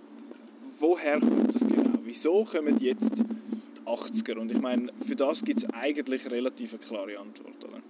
[0.78, 1.98] woher kommt das genau?
[2.04, 3.24] Wieso kommen jetzt die
[3.86, 4.38] 80er?
[4.38, 7.64] Und ich meine, für das gibt es eigentlich relativ eine klare Antwort.
[7.64, 7.80] Oder?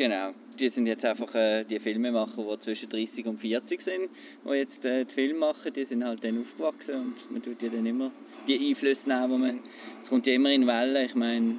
[0.00, 0.30] Genau.
[0.58, 4.08] Die sind jetzt einfach äh, die Filmemacher, die zwischen 30 und 40 sind,
[4.46, 7.68] die jetzt äh, die Filme machen, die sind halt dann aufgewachsen und man tut ja
[7.68, 8.10] dann immer
[8.48, 9.60] die Einflüsse nehmen, man,
[10.00, 11.56] es kommt ja immer in Wellen, ich meine,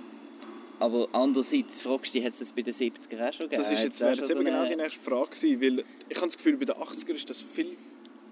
[0.79, 3.61] aber andererseits fragst du dich, hat es das bei den 70er auch schon gegeben?
[3.61, 6.17] Das ist jetzt, wäre jetzt so eben genau eine- die nächste Frage gewesen, weil ich
[6.17, 7.77] habe das Gefühl, bei den 80er ist das viel,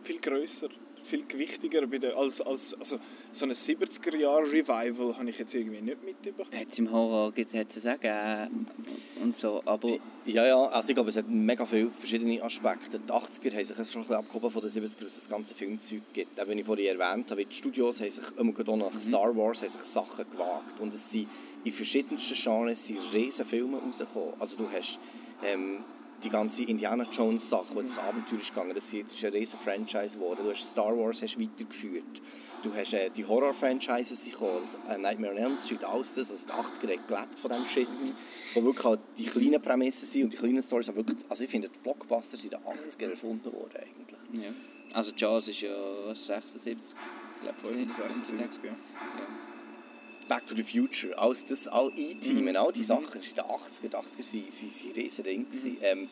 [0.02, 0.70] viel grösser,
[1.10, 1.86] viel gewichtiger.
[1.88, 3.00] Bei als, als, also
[3.32, 6.50] so ein 70er-Jahre-Revival habe ich jetzt irgendwie nicht mitbekommen.
[6.54, 8.68] Hat es im Horror gibt es auch gegeben
[9.22, 13.00] und so, aber Ja, ja, also ich glaube, es hat mega viele verschiedene Aspekte.
[13.00, 15.56] Die 80er haben sich jetzt schon ein bisschen abgehoben von den 70er, was das ganze
[15.56, 16.40] Filmzeug gibt.
[16.40, 19.36] Auch wenn ich vorhin erwähnt habe, die Studios haben sich immer gerade auch nach Star
[19.36, 20.80] Wars haben sich Sachen gewagt.
[20.80, 21.28] Und es sind
[21.64, 24.34] in verschiedensten Genres sind riesen Filme rausgekommen.
[24.40, 25.00] Also du hast
[25.44, 25.84] ähm,
[26.24, 30.18] die ganze Indiana Jones Sache, wo das Abenteuer ist gegangen, das ist ein riesen Franchise
[30.18, 30.42] geworden.
[30.44, 32.22] Du hast Star Wars hast weitergeführt.
[32.62, 36.46] Du hast äh, die Horror-Franchises gekommen, also, äh, Nightmare on Elm Street, alles das, also
[36.46, 37.88] die 80er hat gelebt von diesem Shit,
[38.54, 41.70] wo wirklich halt die kleinen Prämissen sind und die kleinen Stories, wirklich, also ich finde,
[41.70, 44.44] die Blockbuster sind in den 80er erfunden worden eigentlich.
[44.46, 44.52] Ja.
[44.94, 45.70] Also Jaws ist ja
[46.06, 46.98] was, 76,
[47.42, 47.94] glaube ich.
[47.94, 48.72] 75, ja.
[50.30, 53.46] Back to the Future, alles das, all E-Team, all die Sachen, das ist in den
[53.46, 55.78] 80er, die 80er sind, sind, sind riesen Ding gewesen.
[55.82, 56.08] Ähm,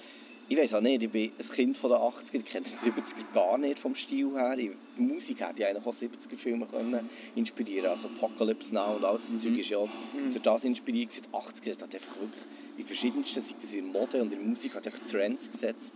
[0.50, 3.34] ich weiß auch nicht, ich bin ein Kind von den 80er, ich kenne die 70er
[3.34, 4.58] gar nicht vom Stil her.
[4.58, 9.06] Ich, die Musik hätte ja eigentlich auch 70er Filme können inspirieren also Apocalypse Now und
[9.06, 11.16] alles das Zeug ist ja durch das inspiriert.
[11.16, 12.44] Die 80er hat einfach wirklich
[12.76, 15.96] in verschiedensten, sei das in Mode und in der Musik, hat einfach Trends gesetzt,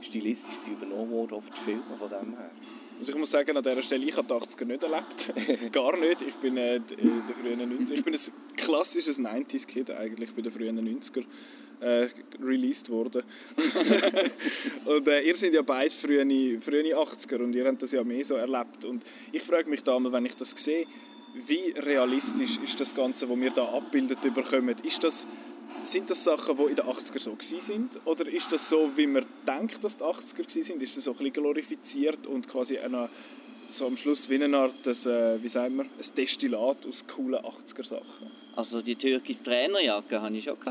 [0.00, 2.50] die stilistisch übernommen wurden, für die Filme von dem her.
[3.00, 5.72] Also ich muss sagen, an dieser Stelle, ich habe die 80er nicht erlebt.
[5.72, 6.20] Gar nicht.
[6.20, 7.94] Ich bin äh, in frühen 90er.
[7.94, 11.24] Ich bin ein klassisches 90s-Kid eigentlich, bei den frühen 90er
[11.80, 12.08] äh,
[12.42, 13.22] released worden.
[14.84, 18.22] und äh, ihr seid ja beide frühe, frühe 80er und ihr habt das ja mehr
[18.22, 18.84] so erlebt.
[18.84, 20.86] Und ich frage mich da mal, wenn ich das sehe,
[21.46, 24.76] wie realistisch ist das Ganze, was wir da abbildet bekommen?
[24.82, 25.26] Ist das,
[25.82, 28.00] sind das Sachen, die in den 80er so sind?
[28.04, 30.82] Oder ist das so, wie man denkt, dass die 80er gewesen sind?
[30.82, 33.08] Ist es so ein bisschen glorifiziert und quasi eine,
[33.68, 37.40] so am Schluss wie eine Art, des, äh, wie sagen wir, ein Destillat aus coolen
[37.40, 38.30] 80er Sachen?
[38.56, 40.56] Also die türkische Trainerjacke hatte ich schon.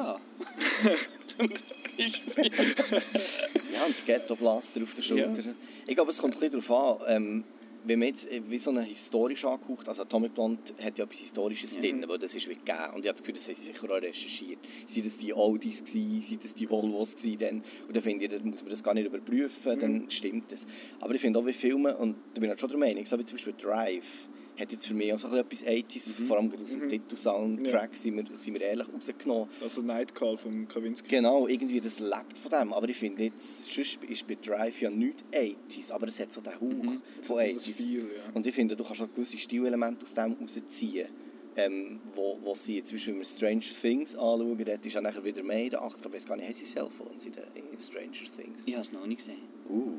[3.73, 5.43] Ja, und Ghetto Blaster auf der Schulter.
[5.85, 7.43] Ich glaube, es kommt ein bisschen darauf an, ähm,
[7.85, 11.19] wenn man jetzt äh, wie so eine historisch angehaucht, also Atomic Blonde hat ja etwas
[11.19, 11.81] Historisches Ja.
[11.81, 12.77] drin, weil das ist wie gegeben.
[12.95, 14.59] Und ich habe das Gefühl, das haben sie sicher auch recherchiert.
[14.85, 17.63] Sind das die Audis gewesen, sind das die Volvos gewesen dann?
[17.87, 20.65] Und dann finde ich, dann muss man das gar nicht überprüfen, dann stimmt das.
[20.99, 23.25] Aber ich finde auch, wie Filme, und da bin ich schon der Meinung, so wie
[23.25, 26.51] zum Beispiel Drive, hat jetzt für mich auch so ein bisschen etwas 80s, vor allem
[26.61, 29.47] aus dem Titelsoundtrack, sind, wir, sind wir ehrlich rausgenommen.
[29.61, 31.09] Also Night Call von Kavinsky.
[31.09, 32.73] Genau, irgendwie das lebt von dem.
[32.73, 36.41] Aber ich finde jetzt, sonst ist bei Drive ja nicht 80s, aber es hat so
[36.41, 37.73] den Hauch von So das 80s.
[37.73, 38.31] Feel, ja.
[38.33, 41.07] Und ich finde, du kannst auch gewisse Stilelemente aus dem rausziehen.
[41.55, 45.23] Ähm, wo, wo sie, zum Beispiel, wenn wir Stranger Things anschauen, dort ist ja nachher
[45.23, 46.07] wieder mehr in den 80ern.
[46.07, 48.63] Ich weiß gar nicht, haben sie Cellphones in, den, in Stranger Things?
[48.65, 49.39] Ich habe es noch nicht gesehen.
[49.69, 49.97] Uh.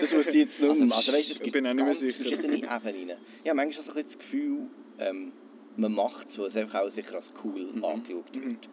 [0.00, 0.96] Das muss ich jetzt nicht mehr.
[0.96, 2.16] Also, weißt, es Ich gibt bin auch nicht mehr ganz sicher.
[2.24, 3.16] verschiedene Ebenen.
[3.44, 4.58] Ja, manchmal das, ein bisschen das Gefühl,
[4.98, 5.32] ähm,
[5.76, 7.84] man macht es, weil es einfach auch sicher als cool Mhm.
[7.84, 8.68] angeschaut wird.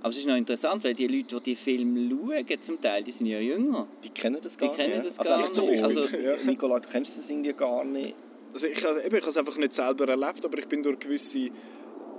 [0.00, 3.10] Aber es ist noch interessant, weil die Leute, die die Filme schauen, zum Teil, die
[3.10, 3.86] sind ja jünger.
[4.02, 5.06] Die kennen das Die gar kennen nicht.
[5.06, 5.82] das also, gar zum nicht.
[5.82, 6.36] Also- Ja.
[6.44, 8.14] Nicola, du kennst das irgendwie gar nicht.
[8.52, 10.98] Also ich, habe- eben, ich habe es einfach nicht selber erlebt, aber ich bin durch
[10.98, 11.50] gewisse,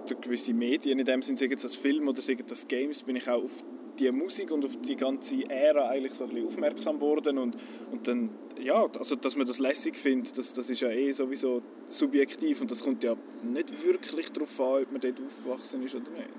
[0.08, 3.02] durch gewisse Medien, in dem Sinne, sei es das Film oder sei es das Games,
[3.04, 3.64] bin ich auch auf
[4.00, 7.58] die Musik und auf die ganze Ära eigentlich so ein bisschen aufmerksam geworden und,
[7.92, 8.30] und dann,
[8.62, 12.72] ja, also dass man das lässig findet, das, das ist ja eh sowieso subjektiv und
[12.72, 16.30] das kommt ja nicht wirklich darauf an, ob man dort aufgewachsen ist oder nicht.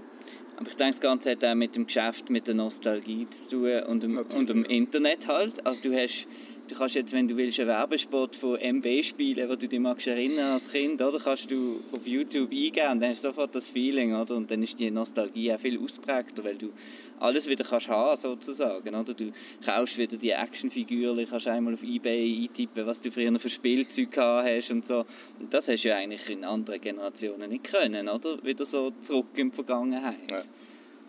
[0.57, 3.83] Aber ich denke, das Ganze hat auch mit dem Geschäft, mit der Nostalgie zu tun
[3.85, 4.39] und dem, Natürlich.
[4.39, 5.67] und dem Internet halt.
[5.67, 6.27] Also du hast,
[6.71, 10.07] du kannst jetzt, wenn du willst, einen Werbespot von MB spielen, wo du dich magst
[10.07, 13.69] erinnern als Kind, oder kannst du auf YouTube eingeben und dann hast du sofort das
[13.69, 14.37] Feeling, oder?
[14.37, 16.73] Und dann ist die Nostalgie auch viel ausprägter, weil du
[17.19, 19.15] alles wieder kannst haben, sozusagen, oder?
[19.15, 19.33] Du
[19.65, 24.49] kaufst wieder die Actionfiguren, kannst einmal auf eBay eintippen, was du früher für Spielzeug gehabt
[24.49, 25.05] hast und so.
[25.41, 28.43] Und das hast du ja eigentlich in anderen Generationen nicht können, oder?
[28.45, 30.31] Wieder so zurück in die Vergangenheit.
[30.31, 30.43] Ja.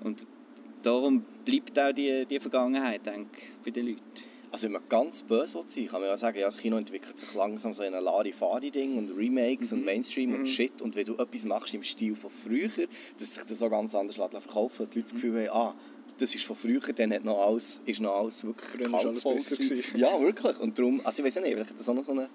[0.04, 0.26] Und
[0.82, 4.31] darum bleibt auch die, die Vergangenheit, denke ich, bei den Leuten.
[4.52, 7.18] Also wenn man ganz böse will sein kann man ja sagen, ja, das Kino entwickelt
[7.18, 10.82] sich langsam so in ein Larifari-Ding und Remakes und Mainstream und Shit.
[10.82, 12.70] Und wenn du etwas machst im Stil von früher,
[13.18, 15.76] dass sich das so ganz anders verkaufen und die Leute das Gefühl haben, ah,
[16.18, 18.82] das ist von früher, dann hat noch alles, ist noch alles wirklich
[19.14, 19.36] kaltvoll.
[19.96, 20.60] Ja, wirklich.
[20.60, 22.28] Und darum, also ich weiß nicht, vielleicht hat das auch noch so einen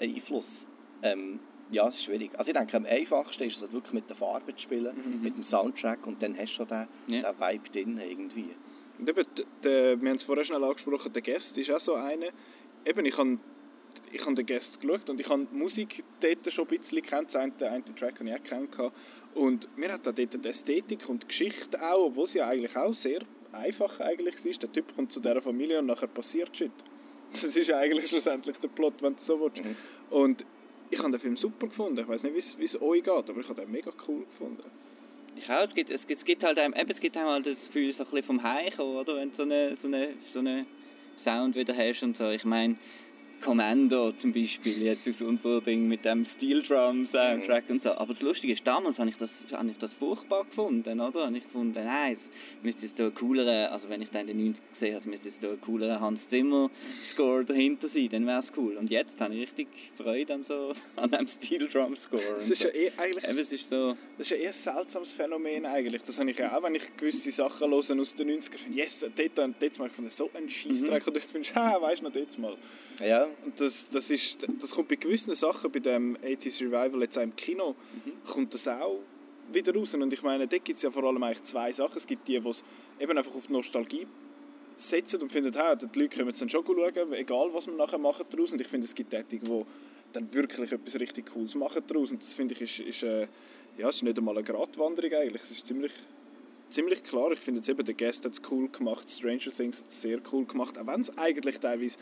[0.00, 0.66] Einfluss.
[1.02, 2.30] Ähm, ja, es ist schwierig.
[2.38, 5.36] Also ich denke, am einfachsten ist es halt wirklich mit der Farbe zu spielen, mit
[5.36, 7.32] dem Soundtrack und dann hast du schon den, Ja.
[7.32, 8.50] den Vibe drin irgendwie.
[8.98, 9.24] Und eben,
[9.62, 12.28] der, wir haben es vorher schnell angesprochen, der Guest ist auch so einer.
[12.84, 13.38] Eben, ich habe
[14.12, 17.32] ich habe den Guest geschaut und ich habe die Musik dort schon ein bisschen kennt.
[17.34, 18.92] Den einen, den einen Track habe ich auch gekannt.
[19.34, 22.76] Und mir hat auch dort die Ästhetik und die Geschichte auch, obwohl sie ja eigentlich
[22.76, 23.20] auch sehr
[23.52, 24.62] einfach eigentlich ist.
[24.62, 26.72] Der Typ kommt zu dieser Familie und nachher passiert Shit.
[27.32, 29.64] Das ist eigentlich schlussendlich der Plot, wenn du so willst.
[29.64, 29.76] Mhm.
[30.10, 30.44] Und
[30.90, 31.98] ich habe den Film super gefunden.
[31.98, 34.24] Ich weiß nicht, wie es- wie es euch geht, aber ich habe den mega cool
[34.24, 34.62] gefunden.
[35.36, 38.22] Ich es gibt, es gibt, halt einem, es gibt halt das Gefühl, so ein bisschen
[38.22, 39.16] vom Heimkommen, oder?
[39.16, 40.66] Wenn du so einen so eine, so eine
[41.16, 42.30] Sound wieder hast und so.
[42.30, 42.76] Ich meine,
[43.44, 47.92] Commando zum Beispiel, jetzt aus unserem Ding mit dem Steel Drum Soundtrack und so.
[47.92, 51.26] Aber das Lustige ist, damals habe ich das, habe ich das furchtbar gefunden, oder?
[51.26, 52.30] Habe ich gefunden, nein, es
[52.62, 55.28] müsste jetzt so ein coolerer, also wenn ich dann in den 90 gesehen habe, müsste
[55.28, 56.70] jetzt so ein coolerer Hans Zimmer
[57.02, 58.78] Score dahinter sein, dann wäre es cool.
[58.78, 62.22] Und jetzt habe ich richtig Freude an so, an dem Steel Drum Score.
[62.36, 63.24] Das ist ja eh eigentlich...
[63.24, 63.94] Eben, es ist so...
[64.16, 66.00] Das ist ja eher ein seltsames Phänomen eigentlich.
[66.00, 69.00] Das habe ich ja auch, wenn ich gewisse Sachen höre aus den 90ern, finde yes,
[69.00, 71.06] dort, dort, dort mal gefunden, so ein Scheissdreck.
[71.06, 72.54] Und dort findest du, ah, weißt du noch, dort mal.
[73.04, 77.18] Ja, Und das, das, ist, das kommt bei gewissen Sachen, bei dem 80s Revival jetzt
[77.18, 77.74] auch im Kino,
[78.26, 79.00] kommt das auch
[79.52, 79.94] wieder raus.
[79.94, 81.96] Und ich meine, dort gibt es ja vor allem eigentlich zwei Sachen.
[81.96, 82.64] Es gibt die, die es
[82.98, 84.06] eben einfach auf die Nostalgie
[84.76, 87.98] setzen und finden, hey, die Leute können es dann schon schauen, egal was man nachher
[87.98, 88.52] machen daraus.
[88.52, 89.64] Und ich finde, es gibt die, die
[90.12, 92.10] dann wirklich etwas richtig Cooles machen daraus.
[92.12, 93.26] Und das finde ich, ist, ist, äh,
[93.76, 95.42] ja, ist nicht einmal eine Gratwanderung eigentlich.
[95.42, 95.92] Es ist ziemlich,
[96.70, 97.30] ziemlich klar.
[97.32, 100.20] Ich finde jetzt eben, der Guest hat es cool gemacht, Stranger Things hat es sehr
[100.32, 101.98] cool gemacht, auch wenn es eigentlich teilweise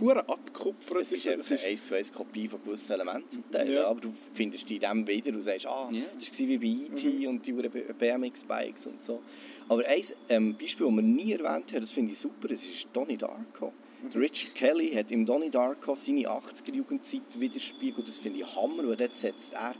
[0.00, 3.72] hure abgekupfert es ist einfach eine 1 zu 1 Kopie von gewissen Elementen zum Teil.
[3.72, 3.86] Ja.
[3.86, 6.02] Aber du findest die in dem wieder und sagst, ah, Ja.
[6.18, 7.26] das war wie bei E.T.
[7.26, 9.22] und die BMX-Bikes und so.
[9.68, 12.88] Aber ein ähm, Beispiel, das wir nie erwähnt haben, das finde ich super, das ist
[12.92, 13.72] Donnie Darko.
[14.12, 18.06] Der Richard Kelly hat im Donnie Darko seine 80er-Jugendzeit widerspiegelt.
[18.06, 19.74] Das finde ich Hammer, weil dort setzt er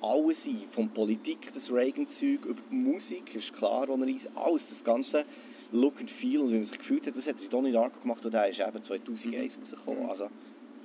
[0.00, 0.62] alles ein.
[0.70, 4.30] Von Politik, das Reagan-Zeug, über die Musik, ist klar, wo er ist.
[4.34, 5.24] Alles, das ganze
[5.72, 8.32] Look and Feel und wie man sich gefühlt hat, das hat Donnie Darko gemacht und
[8.32, 10.08] der ist eben 2001 rausgekommen.
[10.08, 10.28] Also,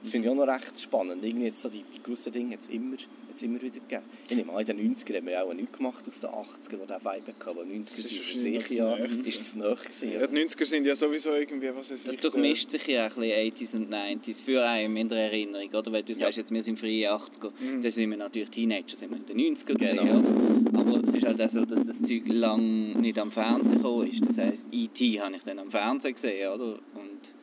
[0.01, 1.23] das finde ich auch noch recht spannend.
[1.23, 2.95] Irgendwie jetzt so die, die gewissen Dinge hat es immer,
[3.29, 4.03] hat's immer wieder gegeben.
[4.29, 6.85] Ich nehme an, in den 90ern haben wir auch nichts gemacht aus den 80ern, wo
[6.85, 7.49] der Vibe hatte.
[7.49, 9.29] Aber 90er ist sind für sich ja, das Nächste.
[9.29, 10.11] ist es nahe gewesen.
[10.11, 13.31] Ja, die 90er sind ja sowieso irgendwie, was ist Das durchmischt sich ja ein bisschen
[13.67, 15.91] 80s und 90s für einen in der Erinnerung, oder?
[15.91, 17.81] Weil du sagst jetzt, wir sind freie 80er, Mhm.
[17.81, 20.03] dann sind wir natürlich Teenager, sind wir in den 90er Genau.
[20.03, 20.79] gewesen, oder?
[20.79, 24.25] Aber es ist halt auch so, dass das Zeug lang nicht am Fernsehen gekommen ist.
[24.27, 25.19] Das heisst, E.T.
[25.21, 26.65] habe ich dann am Fernsehen gesehen, oder?
[26.95, 27.33] Und,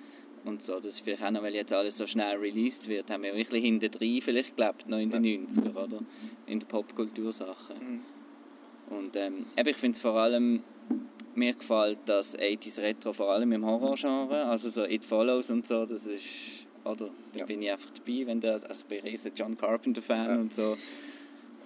[0.45, 3.23] und so, das ist vielleicht auch noch, weil jetzt alles so schnell released wird, haben
[3.23, 6.01] wir wirklich hinten drin vielleicht gelebt, noch in den 90er, oder?
[6.47, 7.75] In der Popkultursache.
[7.75, 8.01] Mhm.
[8.97, 10.63] Und ähm, eben, ich finde es vor allem,
[11.35, 15.85] mir gefällt das 80s Retro vor allem im Horrorgenre, also so It Follows und so,
[15.87, 16.25] das ist,
[16.85, 17.45] oder, da Ja.
[17.47, 20.41] bin ich einfach dabei, wenn das, also ich bin ein riesen John Carpenter Fan Ja.
[20.41, 20.77] und so,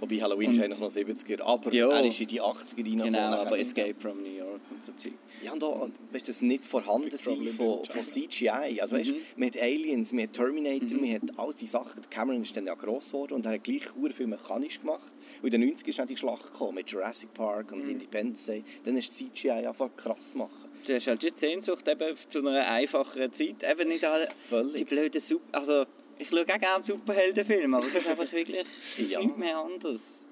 [0.02, 1.88] Wobei Halloween Und- ist eigentlich noch 70er, aber Ja.
[1.88, 3.04] er ist in die 80er reingekommen.
[3.12, 3.56] genau, aber.
[3.56, 5.12] Escape from New York und so Zeug.
[5.44, 8.80] Ja, und auch, weißt, das nicht vorhanden Big sein von, von CGI.
[8.80, 9.16] Also, weißt, Mhm.
[9.36, 12.02] man hat Aliens, man hat Terminator, man hat all diese Sachen.
[12.10, 15.12] Cameron ist dann ja gross geworden und er hat gleich sehr viel mechanisch gemacht.
[15.40, 18.64] Und in den 90ern ist dann die Schlacht gekommen mit Jurassic Park und Independence Day.
[18.84, 20.68] Dann ist CGI einfach krass machen.
[20.84, 24.88] Du hast halt die Sehnsucht eben zu einer einfacheren Zeit, eben nicht alle die Völlig.
[24.88, 25.44] blöden Super...
[25.52, 25.84] Also,
[26.22, 28.64] ich schaue auch gerne Superheldenfilme, aber es ist einfach wirklich
[28.96, 29.20] Ja.
[29.20, 30.24] nicht mehr anders.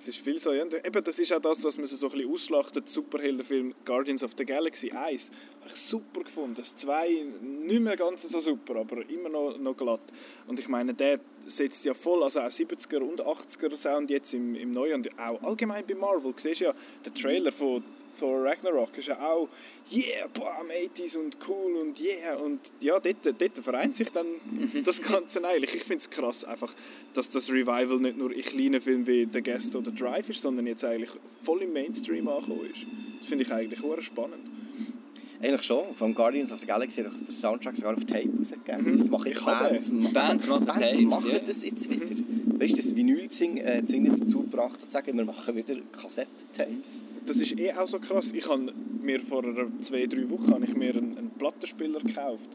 [0.00, 0.64] Es ist viel so, ja.
[0.64, 2.88] Eben, das ist auch das, was man so ein bisschen ausschlachtet.
[2.88, 5.30] Superheldenfilm Guardians of the Galaxy 1
[5.60, 6.54] habe ich super gefunden.
[6.54, 10.00] Das 2 nicht mehr ganz so super, aber immer noch, noch glatt.
[10.46, 14.54] Und ich meine, der setzt ja voll, also auch 70er und 80er Sound jetzt im,
[14.54, 16.32] im Neuen und auch allgemein bei Marvel.
[16.32, 16.72] Du siehst ja,
[17.04, 17.82] der Trailer von
[18.18, 19.48] Thor Ragnarok ist ja auch
[19.90, 22.36] yeah, bam, 80s und cool und yeah.
[22.36, 24.26] Und ja, dort, dort vereint sich dann
[24.84, 25.74] das Ganze eigentlich.
[25.74, 26.74] Ich finde es krass einfach,
[27.14, 30.66] dass das Revival nicht nur in kleinen Filmen wie The Guest oder Drive ist, sondern
[30.66, 31.10] jetzt eigentlich
[31.42, 32.86] voll im Mainstream angekommen ist.
[33.18, 34.50] Das finde ich eigentlich sehr spannend.
[35.40, 35.94] Eigentlich schon.
[35.94, 38.98] Vom Guardians of the Galaxy hat der Soundtrack sogar auf Tape rausgegeben.
[38.98, 39.86] Das machen Ich jetzt habe Bands.
[39.88, 40.12] den.
[40.12, 41.38] Bands machen Bands Tapes, machen ja.
[41.38, 42.06] das jetzt wieder.
[42.60, 47.02] Weißt du, das Vinyl-Zing äh, Zing dazu gebracht und sagen, wir machen wieder Kassettentapes.
[47.26, 48.32] Das ist eh auch so krass.
[48.34, 49.44] Ich habe mir vor
[49.80, 52.50] zwei, drei Wochen habe ich mir einen, einen Plattenspieler gekauft.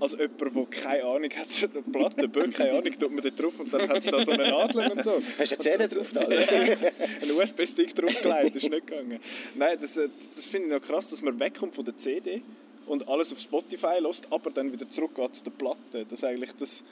[0.00, 3.72] Als jemand, der keine Ahnung hat, der Plattenböck, keine Ahnung, tut man da drauf und
[3.72, 5.20] dann hat es da so eine Nadel und so.
[5.38, 6.20] Hast du eine CD drauf da?
[6.26, 9.20] einen USB-Stick draufgelegt, das ist nicht gegangen.
[9.54, 12.42] Nein, das, äh, das finde ich noch krass, dass man wegkommt von der CD
[12.86, 16.06] und alles auf Spotify lässt, aber dann wieder zurückgeht zu der Platte.
[16.08, 16.82] Das eigentlich das,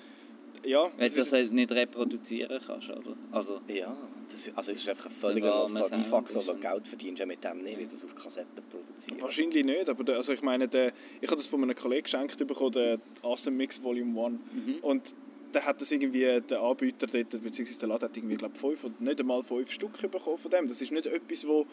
[0.66, 3.16] ja, Weil das du das jetzt- nicht reproduzieren kannst, oder?
[3.33, 3.96] Also, Ja,
[4.29, 7.62] das, also es ist einfach ein völliger Nostalgiefaktor, weil Geld verdienst du ja mit dem
[7.62, 9.20] nicht, wie das auf Kassetten produzieren.
[9.22, 12.38] Wahrscheinlich nicht, aber der, also ich meine, der, ich habe das von einem Kollegen geschenkt
[12.46, 14.35] bekommen, der Awesome Mix Volume 1.
[14.52, 14.74] Mhm.
[14.83, 15.14] Und
[15.55, 18.94] der hat das irgendwie, der Anbieter dort, beziehungsweise der Laden hat irgendwie, glaube fünf oder
[18.98, 20.66] nicht einmal fünf Stück bekommen von dem.
[20.68, 21.64] Das ist nicht etwas, wo,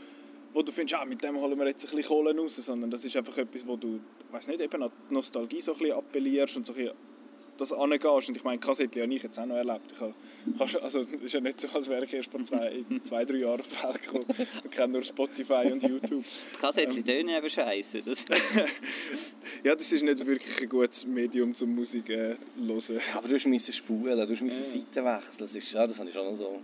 [0.53, 3.03] wo du findest, ah, mit dem holen wir jetzt ein bisschen Kohle raus, sondern das
[3.03, 3.99] ist einfach etwas, wo du,
[4.32, 6.93] weiß nicht, eben an die Nostalgie so ein bisschen appellierst und so ein bisschen
[7.57, 8.29] das angehst.
[8.29, 9.93] Und ich meine, Kassettchen habe ich jetzt auch noch erlebt.
[9.93, 13.25] Ich habe, also, es ist ja nicht so, als wäre ich erst vor zwei, zwei
[13.25, 14.25] drei Jahren auf die Welt gekommen.
[14.63, 16.23] Ich kenne nur Spotify und YouTube.
[16.23, 18.01] die Kassetten tönen eben scheiße.
[18.01, 18.25] Das,
[19.63, 22.99] Ja, das ist nicht wirklich ein gutes Medium zum Musik äh, hören.
[23.13, 24.81] Aber du musst spulen, du musst Ja.
[24.81, 26.59] Seiten wechseln, das, ist, ja, das habe ich schon so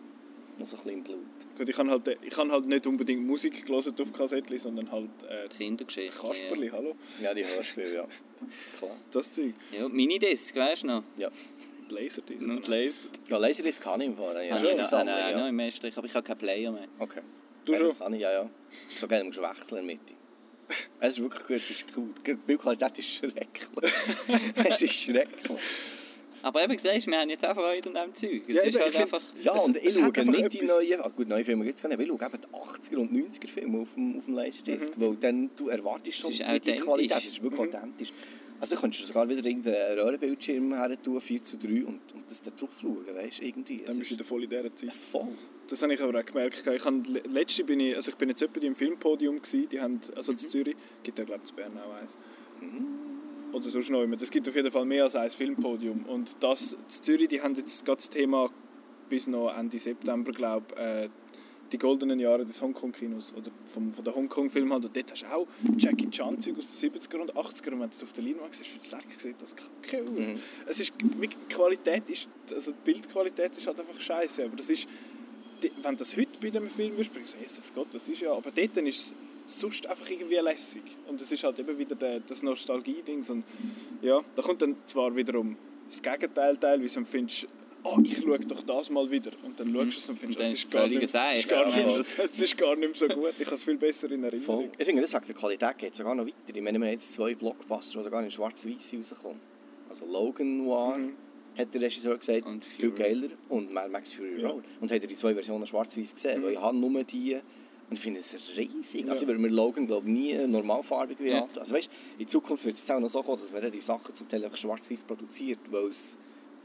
[0.60, 1.26] noch so ein bisschen im Blut.
[1.58, 5.10] Gut, ich habe halt, ich habe halt nicht unbedingt Musik gelesen auf Kassettchen, sondern halt
[5.28, 6.18] äh, Kindergeschichte.
[6.20, 8.08] Kasperli, hallo, Ja, die Hörspiele, ja.
[8.78, 8.96] Klar.
[9.12, 9.54] das Zeug.
[9.72, 11.04] Ja, Minidisc, weißt du noch?
[11.18, 11.30] Ja.
[11.90, 12.48] Laserdisc.
[12.48, 13.02] Und Laser.
[13.30, 14.46] Ja, Laserdisc kann ich im Fall.
[14.46, 15.48] Ja, Ah, ah, Sammlung, nein, ja.
[15.50, 16.88] im Estrich, aber ich habe keinen Player mehr.
[17.00, 17.22] Okay.
[17.66, 18.14] Du ja, schon?
[18.14, 18.50] ich, ja, ja.
[18.90, 20.14] So geil, du musst wechseln in der Mitte.
[21.00, 22.16] Es ist wirklich gut, es ist gut.
[22.28, 23.94] Die Bildqualität ist schrecklich.
[24.56, 25.60] es ist schrecklich.
[26.42, 28.44] Aber eben gesagt, wir haben jetzt auch Freude an diesem Zeug.
[28.50, 29.22] Es Ja, ist eben, halt einfach...
[29.42, 31.78] Ja, Es- und ich es schaue nicht die etwas- neuen, ah, gut, neue Filme gibt
[31.78, 34.26] es gar nicht, aber ich schaue eben die 80er und 90er Filme auf dem, auf
[34.26, 36.84] dem Laserdisc, weil dann du erwartest schon die authentisch.
[36.84, 38.14] Qualität, es ist wirklich authentisch.
[38.62, 42.42] Also du könntest sogar wieder irgendeinen Röhrenbildschirm her tun, 4 zu 3 und, und das
[42.42, 43.84] da drauf schauen, weißt du, irgendwie.
[43.86, 44.94] Dann bist du wieder voll in dieser Zeit.
[44.94, 45.30] voll.
[45.70, 46.64] Das habe ich aber auch gemerkt.
[46.68, 50.00] Ich habe, letzte bin ich, also ich bin jetzt etwa im Filmpodium gewesen, die haben,
[50.16, 52.18] also in Zürich, gibt ja glaube ich in Bern auch eins.
[53.52, 54.16] Oder sonst noch immer.
[54.22, 56.06] Es gibt auf jeden Fall mehr als ein Filmpodium.
[56.06, 58.50] Und das, in Zürich, die haben jetzt gerade das Thema
[59.10, 61.10] bis noch Ende September, glaube ich, äh,
[61.72, 64.72] die goldenen Jahre des Hongkong-Kinos oder vom, von der Hongkong-Film.
[64.72, 67.68] Und dort hast du auch Jackie Chan-Zeug aus den 70er und 80er.
[67.68, 70.28] Und wenn du das auf der Leinwand siehst, wie lecker sieht das kacke aus.
[70.28, 70.40] Mhm.
[70.66, 74.46] Es ist, die Qualität ist, also die Bildqualität ist halt einfach scheiße.
[74.46, 74.88] Aber das ist,
[75.64, 78.22] die- wenn du das heute bei dem Film würdest, denkst du, Jesus Gott, das ist
[78.22, 79.14] ja, aber dort ist es
[79.50, 80.84] sonst einfach irgendwie lässig.
[81.08, 83.24] Und es ist halt eben wieder der, das Nostalgie-Ding.
[83.30, 83.44] Und
[84.02, 85.56] ja, da kommt dann zwar wiederum
[85.88, 87.48] das Gegenteil teilweise und findest,
[87.84, 89.32] oh, ich schaue doch das mal wieder.
[89.44, 91.76] Und dann schaust du es und findest, es ist gar, nicht, ist gar, ja.
[91.86, 93.34] nicht, mehr- es ist gar nicht mehr so gut.
[93.40, 94.46] Ich habe es viel besser in Erinnerung.
[94.46, 94.70] Voll.
[94.78, 96.36] Ich finde, das sagt, die Qualität geht sogar noch weiter.
[96.54, 99.40] Ich meine, wir haben jetzt zwei Blockbuster, die sogar in schwarz-weiß rauskommen.
[99.90, 101.14] Also Logan Noir, Mhm.
[101.58, 103.30] hat der Regisseur gesagt, Und viel geiler.
[103.50, 104.50] Und Mad Max Fury Ja.
[104.50, 104.64] Road.
[104.80, 106.42] Und hat er die zwei Versionen schwarz-weiß gesehen?
[106.42, 106.46] Mhm.
[106.46, 107.38] Weil ich habe nur die
[107.90, 109.06] und ich finde es riesig.
[109.06, 109.10] Ja.
[109.10, 111.48] Also ich würde mir Logan, glaube ich, nie normalfarbig wie Ja.
[111.58, 114.30] Also weißt, in Zukunft wird es auch noch so kommen, dass man die Sachen zum
[114.30, 116.18] Teil schwarz-weiß produziert, weil es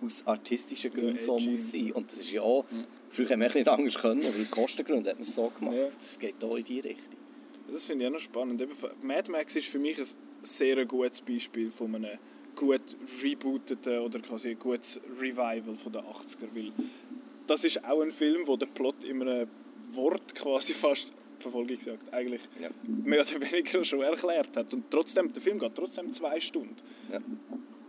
[0.04, 1.92] aus artistischen Gründen so edgy muss sein.
[1.92, 2.64] Und das ist ja auch,
[3.08, 5.76] früher haben wir nicht anders können, aber aus Kostengründen hat man es so gemacht.
[5.76, 5.88] Ja.
[5.88, 7.14] Das geht auch in die Richtung.
[7.72, 8.60] Das finde ich auch noch spannend.
[8.60, 10.06] Eben, Mad Max ist für mich ein
[10.42, 12.18] sehr gutes Beispiel von einem
[12.54, 16.48] gut rebooteten oder quasi ein gutes Revival von den 80er.
[16.54, 16.72] Weil
[17.46, 19.48] das ist auch ein Film, wo der Plot in einem
[19.96, 22.68] Wort quasi fast Verfolgungsjagd eigentlich Ja.
[22.87, 24.72] mehr oder weniger schon erklärt hat.
[24.72, 26.76] Und trotzdem, der Film geht trotzdem zwei Stunden.
[27.12, 27.18] Ja.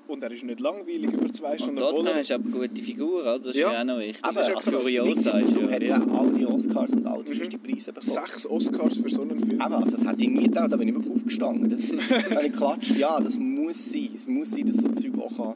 [0.07, 1.77] Und er ist nicht langweilig über zwei Und Stunden.
[1.77, 3.39] trotzdem obwohl er- aber eine gute Figur, oder?
[3.39, 3.81] Das ist Ja.
[3.81, 4.23] auch noch wichtig.
[4.23, 4.81] Aber ist ja also, krass.
[4.81, 5.69] Furiosa ist ja...
[5.71, 5.95] hat ja.
[5.95, 7.63] er all die Oscars und all die Mhm.
[7.63, 8.11] Preise bekommen.
[8.13, 9.53] sechs Oscars für so einen Film.
[9.53, 11.69] Eben, also das hätte ich nie gedacht, da bin ich wirklich aufgestanden.
[11.69, 14.09] Das, wenn ich klatscht, ja, das muss sein.
[14.15, 15.55] Es muss sein, dass so Zeug auch kann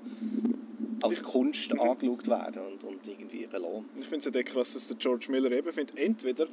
[1.03, 1.79] als Kunst Mhm.
[1.81, 3.89] angeschaut werden und, und irgendwie belohnt.
[3.95, 6.47] Ich finde es ja krass, dass der George Miller eben findet, entweder,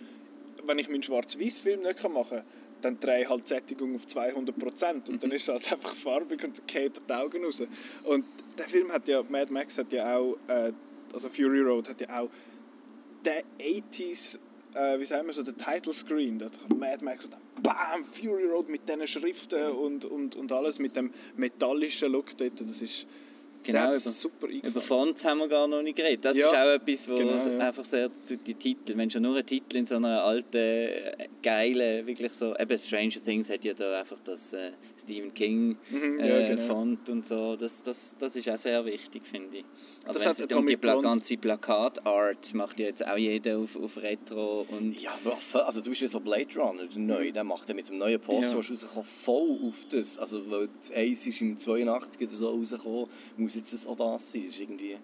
[0.64, 2.44] wenn ich meinen Schwarz-Weiß-Film nicht machen kann,
[2.82, 5.94] dann drehe ich halt die Sättigung auf 200 Prozent und dann ist es halt einfach
[5.94, 7.62] farbig und geht die Augen raus.
[8.04, 8.24] Und
[8.58, 10.72] der Film hat ja, Mad Max hat ja auch, äh,
[11.12, 12.28] also Fury Road hat ja auch
[13.24, 14.38] der 80s,
[14.74, 18.44] äh, wie sagen wir so, der Title Screen, da Mad Max und dann BAM, Fury
[18.44, 23.06] Road mit diesen Schriften und, und, und alles mit dem metallischen Look dort, das ist
[23.66, 24.80] Genau, über- super Über.
[24.80, 26.24] Fonts haben wir gar noch nicht geredet.
[26.24, 27.58] Das Ja, ist auch etwas, wo genau, ja.
[27.66, 31.28] einfach sehr zu die Titel, wenn schon nur ein Titel in so einer alten, äh,
[31.42, 36.20] geilen, wirklich so, eben Stranger Things hat ja da einfach das äh, Stephen King Mhm,
[36.20, 36.62] äh, ja, genau.
[36.62, 39.64] Font und so, das, das, das ist auch sehr wichtig, finde ich.
[40.04, 43.74] Also Das hat um die Pla Blonde- ganze Plakatart macht ja jetzt auch jeder auf,
[43.76, 45.10] auf Retro und Ja,
[45.52, 48.52] also zum Beispiel so Blade Runner, der neue, der macht ja mit dem neuen Poster,
[48.52, 48.58] Ja.
[48.58, 50.16] was rauskommt, voll auf das.
[50.18, 54.32] Also weil das Eis ist im 82 oder so rausgekommen, muss jetzt das auch das
[54.32, 54.42] sein.
[54.44, 54.96] Das ist irgendwie...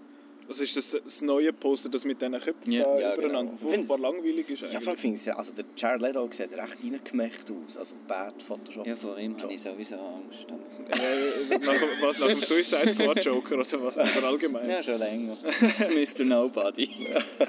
[0.49, 2.83] Was ist das, das neue Poster, das mit diesen Köpfen Ja.
[2.83, 3.53] da Ja, übereinander?
[3.53, 3.71] genau.
[3.71, 4.83] Furchtbar langweilig ist Ja, eigentlich.
[4.85, 8.43] vor allem finde ich ja, also der Jared Leto sieht recht reingemacht aus, also bad
[8.43, 8.85] Photoshop.
[8.87, 10.47] ja, vor ihm habe ich sowieso Angst.
[10.91, 13.97] Äh, nach, was, nach dem Suicide Squad Joker oder was?
[14.19, 14.69] Oder allgemein?
[14.69, 15.37] Ja, schon länger.
[15.79, 16.25] Mr.
[16.25, 16.91] Nobody.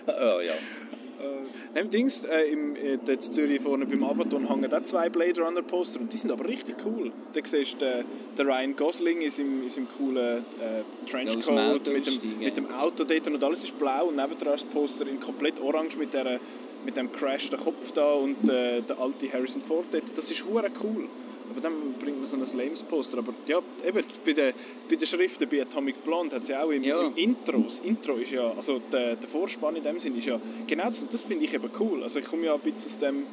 [0.07, 0.53] oh, ja.
[1.23, 5.09] Äh, neben Dings, äh, im, äh, dort in Zürich vorne beim Abaton hängen auch zwei
[5.09, 7.11] Blade Runner Poster und die sind aber richtig cool.
[7.33, 8.03] Da siehst du äh,
[8.37, 13.03] den Ryan Gosling in seinem, in seinem coolen äh, Trenchcoat mit dem, mit dem Auto
[13.03, 16.39] dort und alles ist blau und nebendran ist das Poster in komplett orange mit, der,
[16.85, 20.17] mit dem Crash der Kopf da und äh, der alte Harrison Ford dort.
[20.17, 21.07] Das ist hure cool.
[21.51, 23.17] Aber dann bringt man so ein lames Poster.
[23.19, 24.53] Aber ja, eben, bei den,
[24.89, 27.01] bei den Schriften bei Atomic Blonde hat es ja auch im, Ja.
[27.05, 27.59] im Intro.
[27.59, 31.01] Das Intro ist ja, also der, der Vorspann in dem Sinn ist ja genau das.
[31.03, 32.01] Und das finde ich eben cool.
[32.03, 33.23] Also ich komme ja ein bisschen aus dem,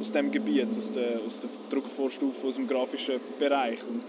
[0.00, 3.80] aus dem Gebiet, aus der, aus der Druckvorstufe, aus dem grafischen Bereich.
[3.88, 4.02] Und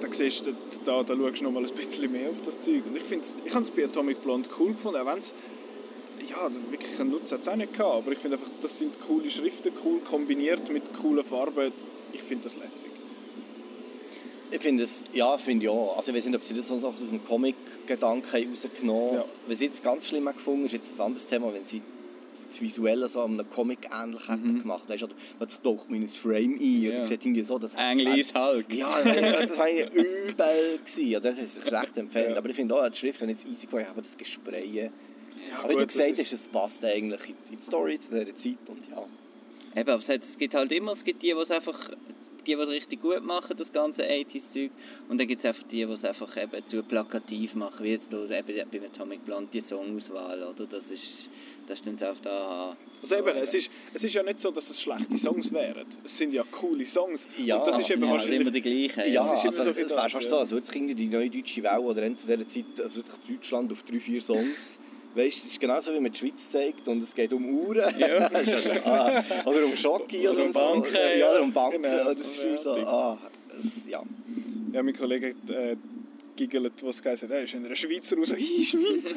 [0.00, 0.52] da siehst du,
[0.84, 2.82] da, da schaust du noch mal ein bisschen mehr auf das Zeug.
[2.86, 5.34] Und ich, find's- ich habe es bei Atomic Blonde cool gefunden, auch wenn es
[6.28, 8.78] ja, also wirklich einen Nutzen hat es auch nicht gehabt, aber ich finde einfach, das
[8.78, 11.72] sind coole Schriften, cool kombiniert mit coolen Farben.
[12.12, 12.90] Ich finde das lässig.
[14.52, 15.96] Ich finde es, ja, finde ich auch.
[15.96, 19.14] Also ich weiß nicht, ob sie das so aus dem Comic-Gedanken rausgenommen haben.
[19.18, 19.24] Ja.
[19.46, 21.80] Was ich jetzt ganz schlimm gefunden ist jetzt ein anderes Thema, wenn sie
[22.48, 24.88] das Visuelle so einem Comic ähnlich hätten gemacht.
[24.88, 27.04] Weißt du, oder plötzlich taucht man in ein Frame ein oder Ja.
[27.04, 28.72] sieht irgendwie so, dass Englis Hulk.
[28.72, 30.78] ja, das war ja übel.
[30.78, 31.06] Gewesen.
[31.06, 32.32] Ja, das ist schlecht empfehlen.
[32.32, 32.36] Ja.
[32.38, 34.90] Aber ich finde auch, die Schrift, wenn jetzt easy geworden aber das Gespraye.
[35.48, 38.00] Ja, Aber wie du gut, gesagt das hast, es passt eigentlich in in die Story
[38.00, 38.56] zu dieser Zeit.
[38.66, 39.04] Und ja.
[39.76, 41.90] Eben, aber es, es gibt halt immer, es gibt die, die es einfach,
[42.46, 44.70] die, die es richtig gut machen, das ganze 80s-Zeug.
[45.08, 48.10] Und dann gibt es einfach die, die es einfach eben zu plakativ machen, wie jetzt
[48.10, 50.66] hier eben beim Atomic Blonde die Songauswahl, oder?
[50.66, 51.30] Das ist,
[51.66, 52.76] das ist dann so auf da...
[53.00, 55.86] Also eben, es ist, es ist ja nicht so, dass es schlechte Songs wären.
[56.04, 57.28] Es sind ja coole Songs.
[57.38, 58.40] Ja, und das ist eben ja, wahrscheinlich...
[58.40, 59.12] immer die gleichen.
[59.12, 60.30] Ja, es ist immer also, so viel es wäre das, fast ja.
[60.30, 63.84] so, als würde irgendwie die neue deutsche Welle oder zu dieser Zeit, also Deutschland auf
[63.84, 64.80] drei, vier Songs.
[65.14, 67.92] Weißt du, es ist genauso wie man die Schweiz zeigt und es geht um Uhren.
[67.98, 68.30] Ja.
[68.44, 70.58] Ja schon, ah, oder um Schocki oder, Oder um so.
[70.60, 71.30] Banken, Ja, ja.
[71.32, 71.82] oder um Banken.
[71.82, 73.18] Genau, das ist ja, immer so, ah,
[73.54, 74.02] das, ja.
[74.72, 75.76] Ja, mein Kollege hat äh,
[76.36, 78.32] giggelt, was gesagt hat, hey, ist in einer Schweizer raus.
[78.36, 79.12] Hi, Schweiz!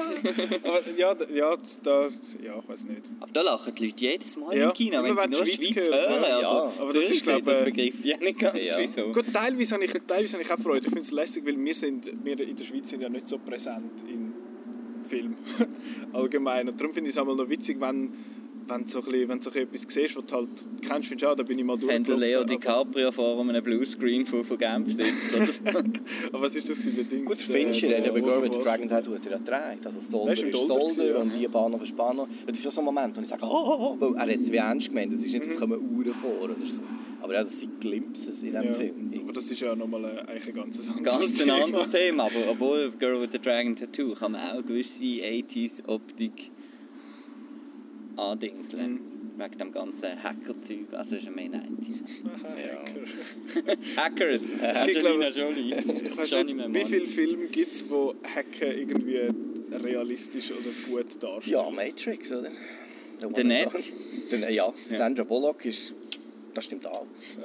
[0.64, 2.08] Aber ja, ja, da,
[2.44, 3.02] ja, ich weiß nicht.
[3.20, 5.44] Aber da lachen die Leute jedes Mal Ja, im Kino, wenn immer sie wenn nur
[5.44, 6.24] die Schweiz, Schweiz Schweiz hören.
[6.42, 6.50] ja.
[6.50, 8.76] aber, Aber das ist, zurück glaub, das äh, begriff ich ja nicht ganz, Ja.
[8.80, 9.12] wieso.
[9.14, 10.80] Gut, teilweise habe ich, teilweise habe ich auch Freude.
[10.80, 13.38] Ich finde es lässig, weil wir, sind, wir in der Schweiz sind ja nicht so
[13.38, 14.33] präsent in
[15.04, 15.36] Film
[16.14, 16.70] allgemein.
[16.70, 18.12] Und darum finde ich es einmal noch witzig, wenn,
[18.68, 20.50] wenn, du so ein bisschen, wenn du so ein bisschen etwas siehst, was du halt
[20.82, 22.22] kennst, findest du, ah, da bin ich mal Wenn der durchgelaufen.
[22.22, 25.64] Leo aber- DiCaprio vor einem Bluescreen von, von Genf sitzt oder so.
[26.32, 27.26] Aber was ist das gewesen, der Ding?
[27.26, 29.14] Gut, Fincher hat ja bei Girl with the Dragon Tattoo.
[29.16, 29.86] Hat er ja gedreht.
[29.86, 32.28] Also Stolder Das ist Stolder und hier Bahnhof ist Bahnhof.
[32.48, 34.42] Das ist ja so ein Moment, wo ich sage, oh, oh, oh, weil er hat
[34.42, 35.14] es wie ernst gemeint.
[35.14, 36.82] Es ist nicht, es kommen Uhren vor oder so.
[37.22, 39.12] Aber ja, das sind Glimpses in diesem Ja, Film.
[39.24, 41.64] aber das ist ja nochmal ein, eigentlich ein ganz anderes Ganz ein Thema.
[41.64, 46.52] anderes Thema, aber obwohl Girl with the Dragon Tattoo kann man auch gewisse 80s-Optik
[48.16, 48.92] andingseln.
[48.94, 49.00] Mhm.
[49.36, 52.04] Wegen dem ganzen Hacker-Zeug, also ist ja mehr 90s.
[52.44, 53.98] Hacker.
[53.98, 55.76] Hackers, gibt, Angelina Jolie.
[56.06, 59.32] Ich weiß nicht, wie viele Filme gibt es, wo Hacken irgendwie
[59.72, 61.66] realistisch oder gut darstellen?
[61.66, 62.52] Ja, Matrix, oder?
[63.22, 63.94] Der One Net.
[64.32, 65.94] Der, ja, Sandra Bullock ist...
[66.54, 67.38] Das stimmt alles.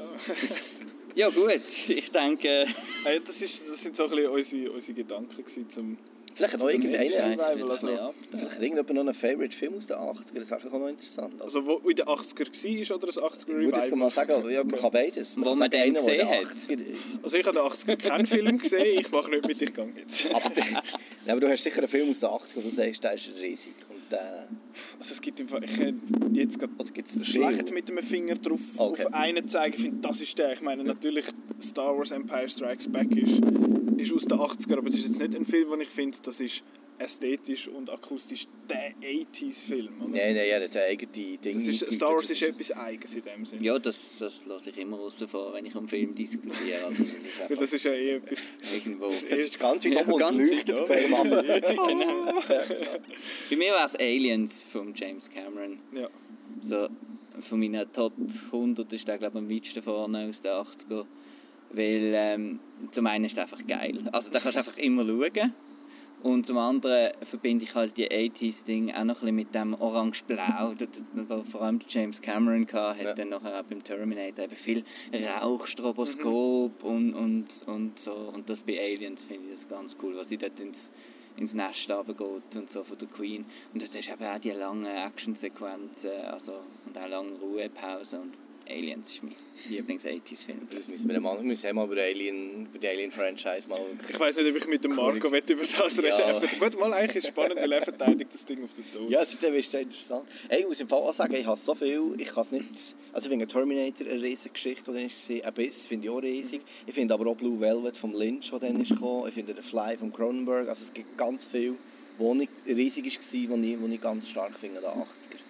[1.15, 2.67] Ja gut, ich denke...
[3.05, 5.97] Äh, das, ist, das sind so ein bisschen unsere, unsere Gedanken gewesen zum...
[6.39, 7.27] Vielleicht hat noch Also, irgendeiner...
[7.53, 7.89] Revival, also-
[8.31, 10.15] Vielleicht hat irgendjemand noch einen Favourite Film aus den 80ern.
[10.39, 11.43] Das wäre vielleicht auch noch interessant.
[11.43, 14.63] Also, Also wo in den 80er war oder das 80er ich würde mal sagen, ja,
[14.65, 15.37] man kann beides.
[15.37, 16.79] Man Wo kann man sagen, den gesehen 80er...
[17.25, 20.27] Also ich habe den 80er keinen Film gesehen, ich mache nicht mit, ich gehe jetzt.
[20.33, 20.53] Aber,
[21.27, 23.31] ja, aber du hast sicher einen Film aus den 80ern, wo du sagst, der ist
[23.41, 23.73] riesig.
[23.89, 24.17] Und äh,
[24.99, 26.01] Also es gibt im Fall, ich kann
[26.35, 26.73] jetzt gerade
[27.25, 29.05] schlecht mit dem Finger drauf Okay.
[29.07, 29.75] auf einen zeigen.
[29.77, 30.53] Ich finde, das ist der.
[30.53, 31.27] Ich meine, natürlich
[31.61, 33.41] Star Wars Empire Strikes Back ist,
[33.99, 36.41] ist aus den 80er, aber es ist jetzt nicht ein Film, den ich finde, das
[36.41, 36.63] ist
[36.99, 40.01] ästhetisch und akustisch der 80s-Film.
[40.01, 40.09] oder?
[40.11, 41.39] Nein, nein, er hat eigene Dinge.
[41.55, 43.63] Das ist, Star Wars ist etwas Eigenes in dem Sinne.
[43.65, 46.85] Ja, das, das lasse ich immer raus vor, wenn ich um Film diskutiere.
[46.85, 48.41] Also das ist einfach das ist ja eh etwas...
[48.75, 49.07] irgendwo...
[49.31, 51.45] Es ist ganz weit Ja, oben und ganz leuchtet weit auf einmal.
[51.61, 52.33] genau.
[53.51, 55.79] Bei mir war es Aliens von James Cameron.
[55.93, 56.09] Ja.
[56.61, 56.89] So,
[57.41, 58.13] von meinen Top
[58.47, 61.07] 100 ist der, glaube ich, am weitesten vorne aus den 80er.
[61.71, 62.61] Weil ähm,
[62.93, 64.09] zum einen ist er einfach geil.
[64.13, 65.53] Also da kannst du einfach immer schauen.
[66.21, 70.75] Und zum anderen verbinde ich halt die 80s-Ding auch noch ein bisschen mit dem Orange-Blau,
[70.79, 71.05] das-
[71.53, 73.15] vor allem James Cameron hatte, Ja.
[73.15, 74.83] dann nachher auch beim Terminator eben viel
[75.41, 78.13] Rauchstroboskop und, und, und so.
[78.15, 80.91] Und das bei Aliens finde ich das ganz cool, was sie dort ins,
[81.37, 83.45] ins Nest runtergeht und so von der Queen.
[83.73, 86.55] Und dort hast du eben auch die langen Actionsequenzen also,
[86.87, 88.21] und auch lange Ruhepausen.
[88.23, 88.33] Und
[88.69, 89.35] Aliens ist mein
[89.69, 90.69] Lieblings-80s-Film.
[90.71, 93.81] Das müssen wir mal, wir müssen mal über, Alien, über die Alien-Franchise mal...
[94.09, 96.39] Ich weiß nicht, ob ich mit dem Marco will über das reden Ja.
[96.59, 99.11] Gut, mal eigentlich ist es spannend, weil er verteidigt das Ding auf den Tod.
[99.11, 100.29] Ja, seitdem ist es sehr interessant.
[100.49, 102.69] Hey, ich muss im Fall auch sagen, ich habe so viel, ich kann es nicht...
[103.13, 106.61] Also ich finde Terminator eine riesige Geschichte, die ist, Abyss finde ich auch riesig.
[106.87, 109.27] Ich finde aber auch Blue Velvet vom Lynch, der dann ist gekommen.
[109.29, 110.69] Ich finde The Fly von Cronenberg.
[110.69, 111.75] Also es gibt ganz viel,
[112.19, 115.41] wo nicht riesig war, die ich, wo ich ganz stark finde, in den 80er.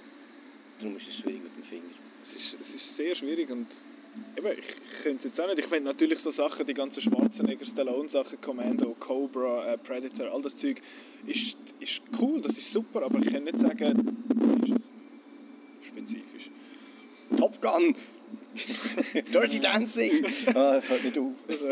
[0.80, 2.07] Darum ist es schwierig mit dem Finger.
[2.22, 3.66] Es ist, es ist sehr schwierig und
[4.36, 5.58] eben, ich, ich könnte es jetzt auch nicht.
[5.58, 10.56] Ich finde natürlich so Sachen, die ganzen Schwarzenegger, Stallone-Sachen, Commando, Cobra, äh, Predator, all das
[10.56, 10.80] Zeug,
[11.26, 14.90] ist, ist cool, das ist super, aber ich kann nicht sagen, wie ist es
[15.86, 16.50] spezifisch.
[17.36, 17.94] Top Gun!
[19.32, 20.24] Dirty Dancing!
[20.48, 21.32] ah, das hört nicht auf.
[21.48, 21.68] Also,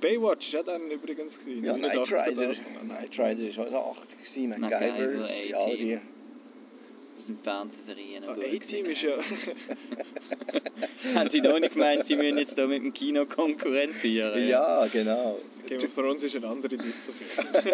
[0.00, 1.38] Baywatch war auch dann übrigens.
[1.38, 2.54] Gewesen, Ja, Knight 80er Rider.
[2.84, 5.98] Knight Rider war auch in den 80er, gewesen, MacGyver, MacGyver, die...
[7.20, 8.24] Das sind Fernsehserien.
[8.24, 9.12] Ah, noch gut A-Team ist ja...
[11.14, 14.48] Haben Sie noch nicht gemeint, Sie müssen jetzt hier mit dem Kino konkurrenzieren?
[14.48, 15.38] Ja, genau.
[15.66, 17.28] Game of Thrones ist eine andere Diskussion.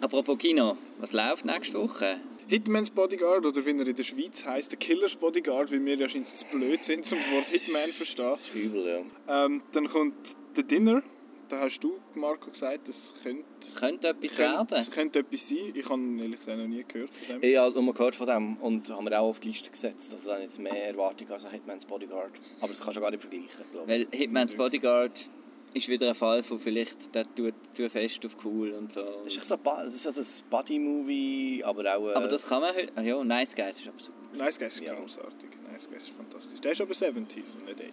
[0.00, 2.20] Apropos Kino, was läuft nächste Woche?
[2.46, 6.08] Hitman's Bodyguard, oder wie er in der Schweiz heisst, der Killer's Bodyguard, weil wir ja
[6.08, 8.30] scheinbar zu blöd sind, zum das Wort Hitman zu verstehen.
[8.30, 9.44] Das ist übel, ja.
[9.44, 11.02] Ähm, dann kommt The Dinner,
[11.48, 13.44] da hast du, Marco, gesagt, das könnte,
[13.74, 14.90] Könnte etwas könnte, werden.
[14.92, 15.72] könnte etwas sein.
[15.74, 17.50] Ich habe ehrlich gesagt noch nie gehört von dem.
[17.50, 20.12] Ich habe nur gehört von dem und haben wir auch auf die Liste gesetzt.
[20.12, 22.32] Also dann jetzt mehr Erwartungen als Hitman's Bodyguard.
[22.60, 24.08] Aber das kannst du gar nicht vergleichen, glaube Weil ich.
[24.18, 25.28] Hitman's Bodyguard
[25.74, 29.02] ist wieder ein Fall von vielleicht, der tut zu fest auf cool und so.
[29.24, 32.08] Das ist so das ist so das Buddy-Movie, aber auch...
[32.08, 32.92] Äh, Aber das kann man heute...
[32.96, 34.16] Ah, ja, Nice Guys ist aber super.
[34.44, 34.94] Nice Guys ist Ja.
[34.94, 35.50] großartig.
[35.70, 36.60] Nice Guys ist fantastisch.
[36.60, 37.92] Der ist aber 70s und nicht 80s.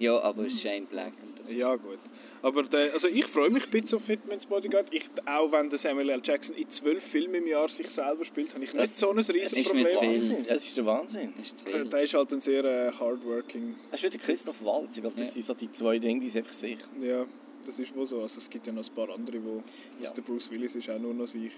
[0.00, 1.12] Ja, aber es ist Shane Black.
[1.22, 1.98] Und das Ja, gut.
[2.42, 4.86] Aber der, also ich freue mich ein bisschen auf Hitman's Bodyguard.
[4.92, 6.20] Ich, auch wenn der Samuel L.
[6.24, 9.18] Jackson in zwölf Filmen im Jahr sich selber spielt, habe ich nicht Das- so ein
[9.18, 9.92] es riesiges ist mir Problem.
[9.92, 10.36] zu viel.
[10.38, 10.44] Wahnsinn.
[10.48, 11.34] Es ist der Wahnsinn.
[11.40, 11.84] ist zu Äh, viel.
[11.90, 13.74] Der ist halt ein sehr äh, hardworking.
[13.90, 14.96] Es ist wieder Christoph Waltz.
[14.96, 15.32] Ich glaube, das Ja.
[15.34, 16.78] sind so die zwei Dinge, die sind einfach sich.
[17.02, 17.26] Ja,
[17.66, 18.22] das ist wohl so.
[18.22, 19.62] Also es gibt ja noch ein paar andere, wo
[20.02, 20.10] Ja.
[20.10, 21.52] der Bruce Willis ist auch nur noch sich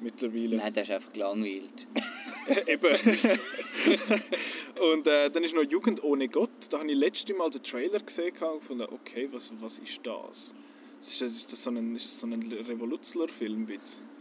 [0.00, 0.56] mittlerweile.
[0.58, 1.86] Nein, der ist einfach gelangweilt.
[2.66, 2.96] Eben.
[4.80, 6.50] und äh, dann ist noch Jugend ohne Gott.
[6.70, 10.54] Da habe ich letztes Mal den Trailer gesehen und gefunden, okay, was, was ist das?
[11.00, 13.66] Ist das, ist das so ein, ist das so ein Revolutzler-Film?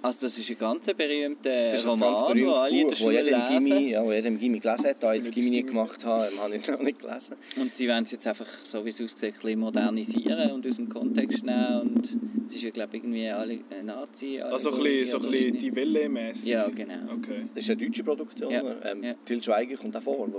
[0.01, 2.83] Also das ist ein ganz berühmter Das ist ein Roman, ganz berühmtes alle in der
[2.83, 3.89] Buch, das Schule jeder im Gimmi, lesen.
[3.89, 5.03] ja, wo jeder im Gimmi gelesen hat.
[5.03, 7.35] Da ich das Gimmi Gimmi- gemacht habe, habe ich es noch nicht gelesen.
[7.57, 10.87] Und sie wollen es jetzt einfach, so wie es aussieht, ein modernisieren und aus dem
[10.87, 11.81] Kontext nehmen.
[11.81, 12.09] Und
[12.47, 15.59] es ist ja, glaube ich, irgendwie alle äh, nazi Also ein bisschen, so ein bisschen
[15.59, 16.47] die Welle-mässig?
[16.47, 17.13] Ja, genau.
[17.17, 17.47] Okay.
[17.53, 18.51] Das ist eine deutsche Produktion.
[18.51, 18.91] Ja, oder?
[18.91, 19.13] Ähm, ja.
[19.25, 20.29] Till Schweiger kommt auch vor.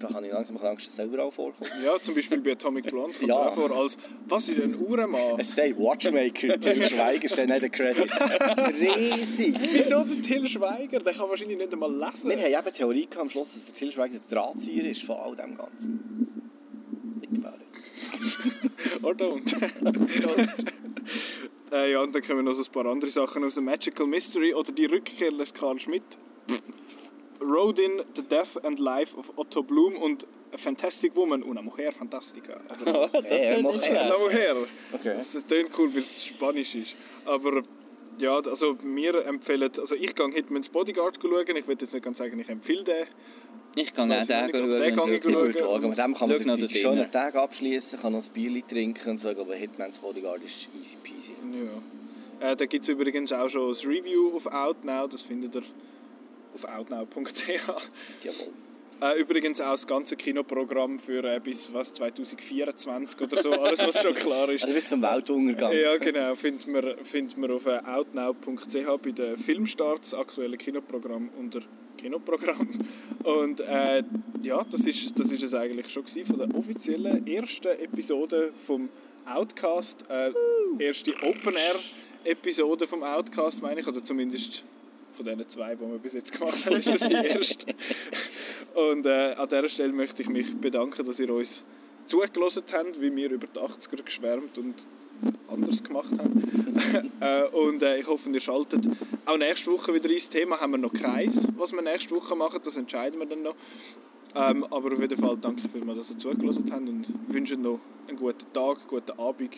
[0.00, 1.70] Da habe ich langsam Angst, dass der überall vorkommt.
[1.84, 3.34] Ja, zum Beispiel bei Atomic Blonde kommt Ja.
[3.36, 7.62] auch vor als «Was ist ein Uhrenmann?» Es steht Watchmaker, Till Schweiger ist dann nicht
[7.62, 8.08] der Credit.
[8.80, 9.56] Riesig!
[9.72, 11.00] Wieso der Till Schweiger?
[11.00, 12.30] Der kann wahrscheinlich nicht einmal lesen.
[12.30, 15.02] Wir haben eben die Theorie gehabt, am Schluss, dass der Till Schweiger der Drahtzieher ist
[15.02, 16.28] von all dem Ganzen.
[17.20, 19.02] Think about it.
[19.02, 19.52] Or don't.
[21.72, 24.54] äh, ja, und dann kommen noch so ein paar andere Sachen aus dem Magical Mystery
[24.54, 26.04] oder die Rückkehr des Karl Schmidt.
[27.40, 32.60] Rodin, The Death and Life of Otto Bloom und A Fantastic Woman, una mujer fantástica.
[32.86, 33.90] Aber das Hey, schlecht.
[33.90, 34.56] una mujer.
[34.94, 35.14] Okay.
[35.16, 36.96] Das klingt cool, weil es Spanisch ist.
[37.26, 37.62] Aber
[38.18, 41.56] ja, also wir empfehlen, also ich gehe Hitman's Bodyguard schauen.
[41.56, 43.06] Ich will jetzt nicht ganz sagen, ich empfehle den.
[43.76, 44.80] Ich kann Das auch den schauen.
[44.80, 45.34] den kann ich schauen.
[45.34, 47.10] Würde mit dem kann man die schönen drinnen.
[47.12, 51.34] Tage abschließen, kann noch ein Bier trinken und so, aber Hitman's Bodyguard ist easy peasy.
[52.40, 52.50] Ja.
[52.52, 55.62] Äh, da gibt es übrigens auch schon ein Review auf Outnow, das findet ihr
[56.64, 57.48] auf outnow.ch.
[58.22, 58.52] Jawohl.
[59.00, 64.02] Äh, übrigens auch das ganze Kinoprogramm für äh, bis was, 2024 oder so, alles was
[64.02, 64.62] schon klar ist.
[64.62, 65.72] Also bis zum Weltuntergang.
[65.72, 71.60] Ja, genau, findet man, findet man auf äh, outnow.ch bei den Filmstarts, aktuelle Kinoprogramm unter
[71.96, 72.70] Kinoprogramm.
[73.22, 74.02] Und äh,
[74.42, 78.88] ja, das ist, das ist es eigentlich schon gewesen von der offiziellen ersten Episode vom
[79.26, 80.06] Outcast.
[80.10, 80.32] Äh,
[80.78, 84.64] erste Open-Air-Episode vom Outcast, meine ich, oder zumindest
[85.18, 87.74] von diesen zwei, die wir bis jetzt gemacht haben, ist das die erste.
[88.74, 91.64] Und äh, an dieser Stelle möchte ich mich bedanken, dass ihr uns
[92.06, 94.86] zugelassen habt, wie wir über die 80er geschwärmt und
[95.48, 97.12] anders gemacht haben.
[97.20, 98.88] äh, und äh, ich hoffe, ihr schaltet
[99.26, 100.60] auch nächste Woche wieder ins Thema.
[100.60, 103.56] Haben wir noch keins, was wir nächste Woche machen, das entscheiden wir dann noch.
[104.36, 108.16] Ähm, aber auf jeden Fall danke vielmals, dass ihr zugelassen habt und wünsche noch einen
[108.16, 109.56] guten Tag, guten Abend,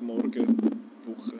[0.00, 1.38] Morgen, Woche,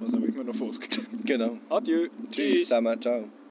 [0.00, 1.00] was auch immer noch folgt.
[1.24, 1.58] Genau.
[1.68, 2.08] Adieu.
[2.30, 3.24] Tschüss zusammen, ciao.